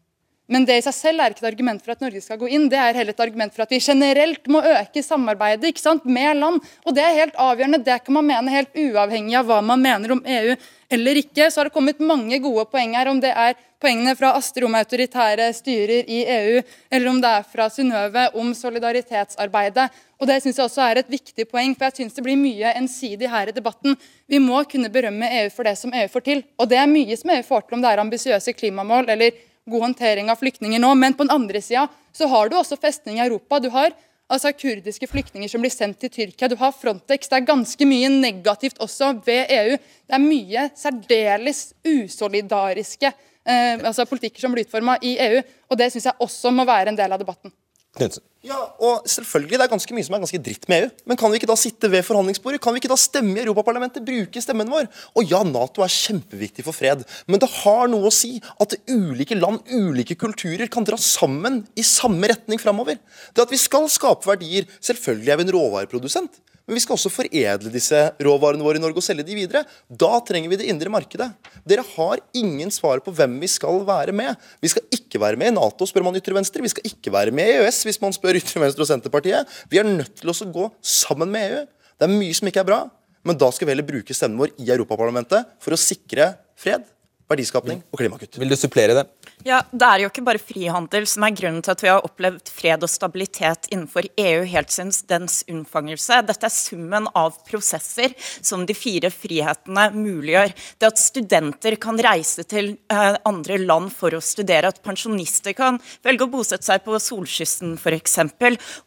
[0.49, 2.71] Men det i seg selv er ikke et argument for at Norge skal gå inn.
[2.73, 6.41] Det er heller et argument for at vi generelt må øke samarbeidet ikke sant, med
[6.41, 6.63] land.
[6.89, 7.83] Og det er helt avgjørende.
[7.85, 10.57] Det kan man mene helt uavhengig av hva man mener om EU
[10.89, 11.51] eller ikke.
[11.51, 14.77] Så har det kommet mange gode poeng her, om det er poengene fra Astrid om
[14.79, 19.91] autoritære styrer i EU, eller om det er fra Synnøve om solidaritetsarbeidet.
[20.19, 22.73] Og Det synes jeg også er et viktig poeng, for jeg synes det blir mye
[22.81, 23.95] ensidig her i debatten.
[24.27, 26.43] Vi må kunne berømme EU for det som EU får til.
[26.59, 29.37] Og det er mye som EU får til, om det er ambisiøse klimamål eller
[29.71, 30.93] god håndtering av flyktninger nå.
[30.99, 33.61] Men på den andre sida så har du også festning i Europa.
[33.61, 33.95] Du har
[34.29, 36.51] altså kurdiske flyktninger som blir sendt til Tyrkia.
[36.51, 37.29] Du har Frontex.
[37.29, 39.79] Det er ganske mye negativt også ved EU.
[39.79, 45.41] Det er mye særdeles usolidariske eh, altså politikker som blir utforma i EU.
[45.71, 47.55] Og det syns jeg også må være en del av debatten.
[47.99, 48.25] Knudsen.
[48.47, 50.91] Ja, og selvfølgelig, Det er ganske mye som er ganske dritt med EU.
[51.11, 52.61] Men kan vi ikke da sitte ved forhandlingsbordet?
[52.63, 54.05] Kan vi ikke da stemme i Europaparlamentet?
[54.07, 54.87] Bruke stemmen vår?
[55.19, 59.35] Og ja, Nato er kjempeviktig for fred, men det har noe å si at ulike
[59.35, 63.01] land, ulike kulturer, kan dra sammen i samme retning framover.
[63.35, 66.39] Det at vi skal skape verdier Selvfølgelig er vi en råvareprodusent.
[66.69, 69.63] Men vi skal også foredle disse råvarene våre i Norge og selge de videre.
[69.89, 71.31] Da trenger vi det indre markedet.
[71.65, 74.37] Dere har ingen svar på hvem vi skal være med.
[74.61, 76.61] Vi skal ikke være med i Nato, spør man ytre venstre.
[76.61, 79.49] Vi skal ikke være med i EØS, hvis man spør ytre venstre og Senterpartiet.
[79.73, 81.65] Vi er nødt til å gå sammen med EU.
[81.99, 82.83] Det er mye som ikke er bra,
[83.25, 86.85] men da skal vi heller bruke stemmen vår i Europaparlamentet for å sikre fred,
[87.29, 88.39] verdiskapning og klimakutt.
[88.41, 89.07] Vil du supplere det?
[89.47, 92.51] Ja, Det er jo ikke bare frihandel som er grunnen til at vi har opplevd
[92.51, 96.23] fred og stabilitet innenfor EU helt siden dens unnfangelse.
[96.27, 100.55] Dette er summen av prosesser som de fire frihetene muliggjør.
[100.81, 105.79] Det at studenter kan reise til eh, andre land for å studere, at pensjonister kan
[106.07, 108.19] velge å bosette seg på solkysten f.eks.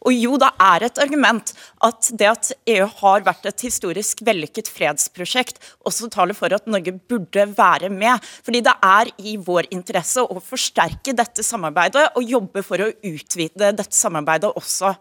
[0.02, 1.54] Og jo, det er et argument
[1.86, 6.94] at det at EU har vært et historisk vellykket fredsprosjekt, også taler for at Norge
[7.08, 8.31] burde være med.
[8.40, 13.72] Fordi det er i vår interesse å forsterke dette samarbeidet og jobbe for å utvide
[13.76, 14.94] dette samarbeidet også.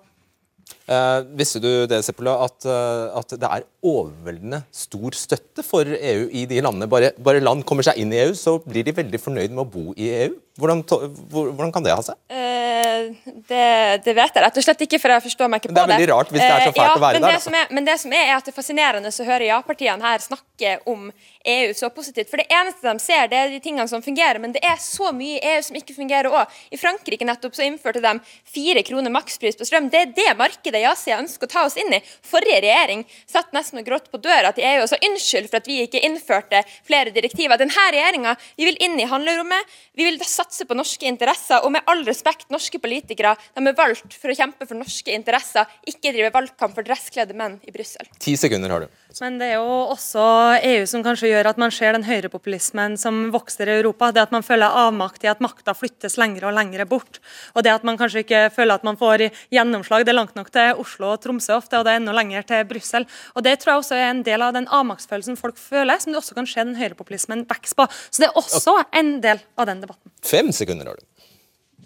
[0.91, 6.25] Eh, visste du det, Seppola, at, uh, at, det er overveldende stor støtte for EU
[6.35, 6.89] i de landene?
[6.91, 9.69] Bare, bare, land kommer seg inn i EU, så blir de veldig fornøyd med å
[9.71, 10.33] bo i EU?
[10.59, 10.83] Hvordan,
[11.31, 12.17] hvordan kan det ha seg?
[12.27, 15.75] Uh, det, det, vet jeg rett og slett ikke, for jeg forstår meg ikke på
[15.77, 15.79] det.
[15.79, 17.37] Det er veldig rart hvis det er så fælt ja, å være men der.
[17.45, 20.25] Det er, men det som er, er at det er fascinerende å høre ja-partiene her
[20.25, 21.07] snakke om
[21.55, 22.29] EU så positivt.
[22.33, 25.13] For det eneste de ser, det er de tingene som fungerer, men det er så
[25.15, 26.59] mye i EU som ikke fungerer òg.
[26.75, 28.13] I Frankrike nettopp så innførte de
[28.51, 29.89] fire kroner makspris på strøm.
[29.93, 32.01] Det er det markedet ja-sida ønsker å ta oss inn i.
[32.27, 35.69] Forrige regjering satt nesten og gråt på døra til EU og sa unnskyld for at
[35.69, 37.59] vi ikke innførte flere direktiver.
[37.61, 41.63] Denne regjeringa vi vil inn i handlerommet, vi vil satse på norske interesser.
[41.65, 45.69] Og med all respekt, norske politikere de er valgt for å kjempe for norske interesser,
[45.87, 48.07] ikke drive valgkamp for dresskledde menn i Brussel.
[48.21, 48.99] Ti sekunder har du.
[49.19, 50.23] Men det er jo også
[50.63, 54.11] EU som kanskje gjør at man ser den høyrepopulismen som vokser i Europa.
[54.15, 57.19] Det at man føler avmakt i at makta flyttes lengre og lengre bort.
[57.55, 60.05] Og det at man kanskje ikke føler at man får gjennomslag.
[60.07, 62.65] Det er langt nok til Oslo og Tromsø ofte, og det er enda lenger til
[62.69, 63.07] Brussel.
[63.35, 66.21] Og det tror jeg også er en del av den avmaktsfølelsen folk føler, som det
[66.21, 67.87] også kan skje den høyrepopulismen vokser på.
[68.09, 70.13] Så det er også en del av den debatten.
[70.25, 71.07] Fem sekunder har du.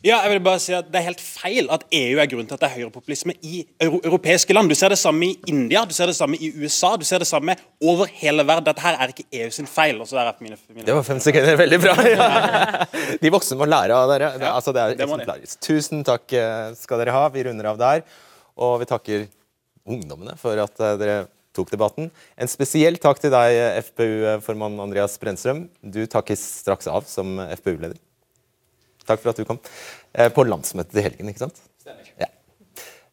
[0.06, 2.58] Ja, jeg vil bare si at Det er helt feil at EU er grunnen til
[2.58, 4.70] at det er høyrepopulisme i euro europeiske land.
[4.70, 7.28] Du ser det samme i India, du ser det samme i USA, du ser det
[7.30, 8.68] samme over hele verden.
[8.68, 9.98] Dette her er ikke EU sin feil.
[10.02, 11.58] Og så er mine, mine det var fem sekunder.
[11.58, 11.96] Veldig bra.
[13.24, 14.32] De voksne må lære av dere.
[14.38, 15.58] Det, altså, det er eksemplarisk.
[15.66, 17.26] Tusen takk eh, skal dere ha.
[17.34, 18.06] Vi runder av der.
[18.56, 19.26] Og vi takker
[19.86, 21.18] ungdommene for at eh, dere
[21.56, 22.10] tok debatten.
[22.36, 25.66] En spesiell takk til deg, FPU-formann Andreas Brennstrøm.
[25.80, 28.00] Du takkes straks av som FPU-leder.
[29.06, 29.62] Takk for at du kom.
[30.14, 31.62] Eh, på landsmøtet til helgen, ikke sant?
[31.84, 32.10] Stemmer.
[32.20, 32.32] Ja.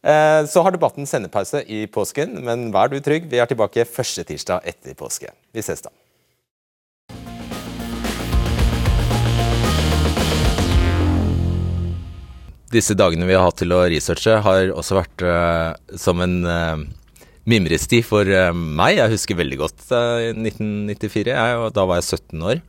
[0.02, 4.24] Eh, så har debatten sendepause i påsken, men vær du trygg, vi er tilbake første
[4.26, 5.30] tirsdag etter påske.
[5.54, 5.92] Vi ses da.
[12.72, 16.80] Disse dagene vi har hatt til å researche, har også vært uh, som en uh,
[17.48, 18.96] mimresti for uh, meg.
[18.96, 22.64] Jeg husker veldig godt 1994, jeg, og da var jeg 17 år.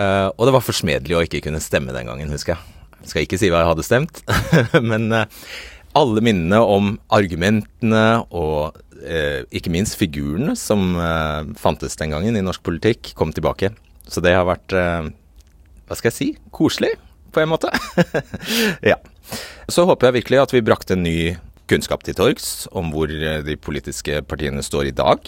[0.00, 2.76] Og det var forsmedelig å ikke kunne stemme den gangen, husker jeg.
[3.02, 4.20] Jeg skal ikke si hva jeg hadde stemt,
[4.92, 5.10] men
[5.98, 8.78] alle minnene om argumentene og
[9.52, 10.96] ikke minst figurene som
[11.60, 13.74] fantes den gangen i norsk politikk, kom tilbake.
[14.08, 16.94] Så det har vært, hva skal jeg si, koselig
[17.34, 17.70] på en måte.
[18.92, 18.96] ja.
[19.70, 21.36] Så håper jeg virkelig at vi brakte en ny
[21.70, 25.20] kunnskap til torgs om hvor de politiske partiene står i dag.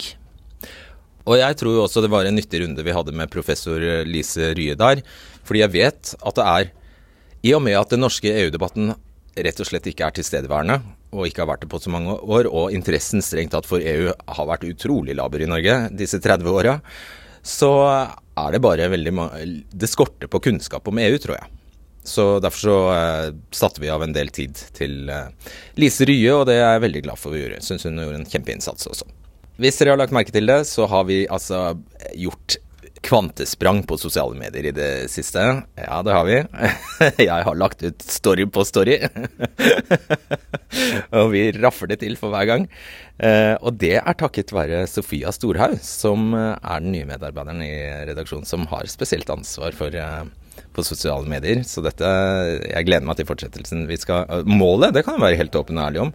[1.23, 4.75] Og jeg tror også det var en nyttig runde vi hadde med professor Lise Rye
[4.79, 5.03] der.
[5.47, 6.71] Fordi jeg vet at det er
[7.47, 8.93] I og med at den norske EU-debatten
[9.33, 10.77] rett og slett ikke er tilstedeværende,
[11.13, 14.11] og ikke har vært det på så mange år, og interessen strengt tatt for EU
[14.13, 16.77] har vært utrolig laber i Norge disse 30 åra,
[17.43, 19.13] så er det bare veldig
[19.73, 21.49] Det skorter på kunnskap om EU, tror jeg.
[22.03, 25.31] Så Derfor så uh, satte vi av en del tid til uh,
[25.79, 27.61] Lise Rye, og det er jeg veldig glad for å gjøre.
[27.63, 29.07] Syns hun gjorde en kjempeinnsats også.
[29.61, 31.77] Hvis dere har lagt merke til det, så har vi altså
[32.17, 32.57] gjort
[33.03, 35.41] kvantesprang på sosiale medier i det siste.
[35.75, 36.37] Ja, det har vi.
[37.27, 38.95] Jeg har lagt ut story på story.
[41.19, 42.67] og vi raffer det til for hver gang.
[43.19, 47.75] Eh, og det er takket være Sofia Storhaug, som er den nye medarbeideren i
[48.09, 50.23] redaksjonen som har spesielt ansvar for eh,
[50.73, 51.63] på sosiale medier.
[51.67, 52.07] Så dette
[52.67, 53.85] Jeg gleder meg til fortsettelsen.
[53.89, 56.13] Vi skal, målet, det kan jeg være helt åpen og ærlig om,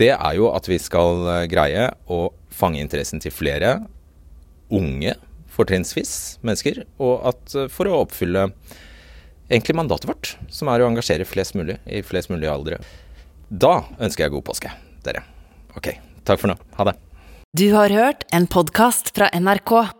[0.00, 3.76] det er jo at vi skal eh, greie å fange interessen til flere
[4.72, 5.16] unge,
[5.50, 6.84] fortrinnsvis, mennesker.
[7.02, 8.48] Og at eh, for å oppfylle
[9.50, 12.80] egentlig mandatet vårt, som er å engasjere flest mulig i flest mulig aldre.
[13.50, 14.72] Da ønsker jeg god påske,
[15.04, 15.24] dere.
[15.76, 15.92] Ok,
[16.24, 16.58] takk for nå.
[16.78, 16.96] Ha det.
[17.58, 19.99] Du har hørt en podkast fra NRK.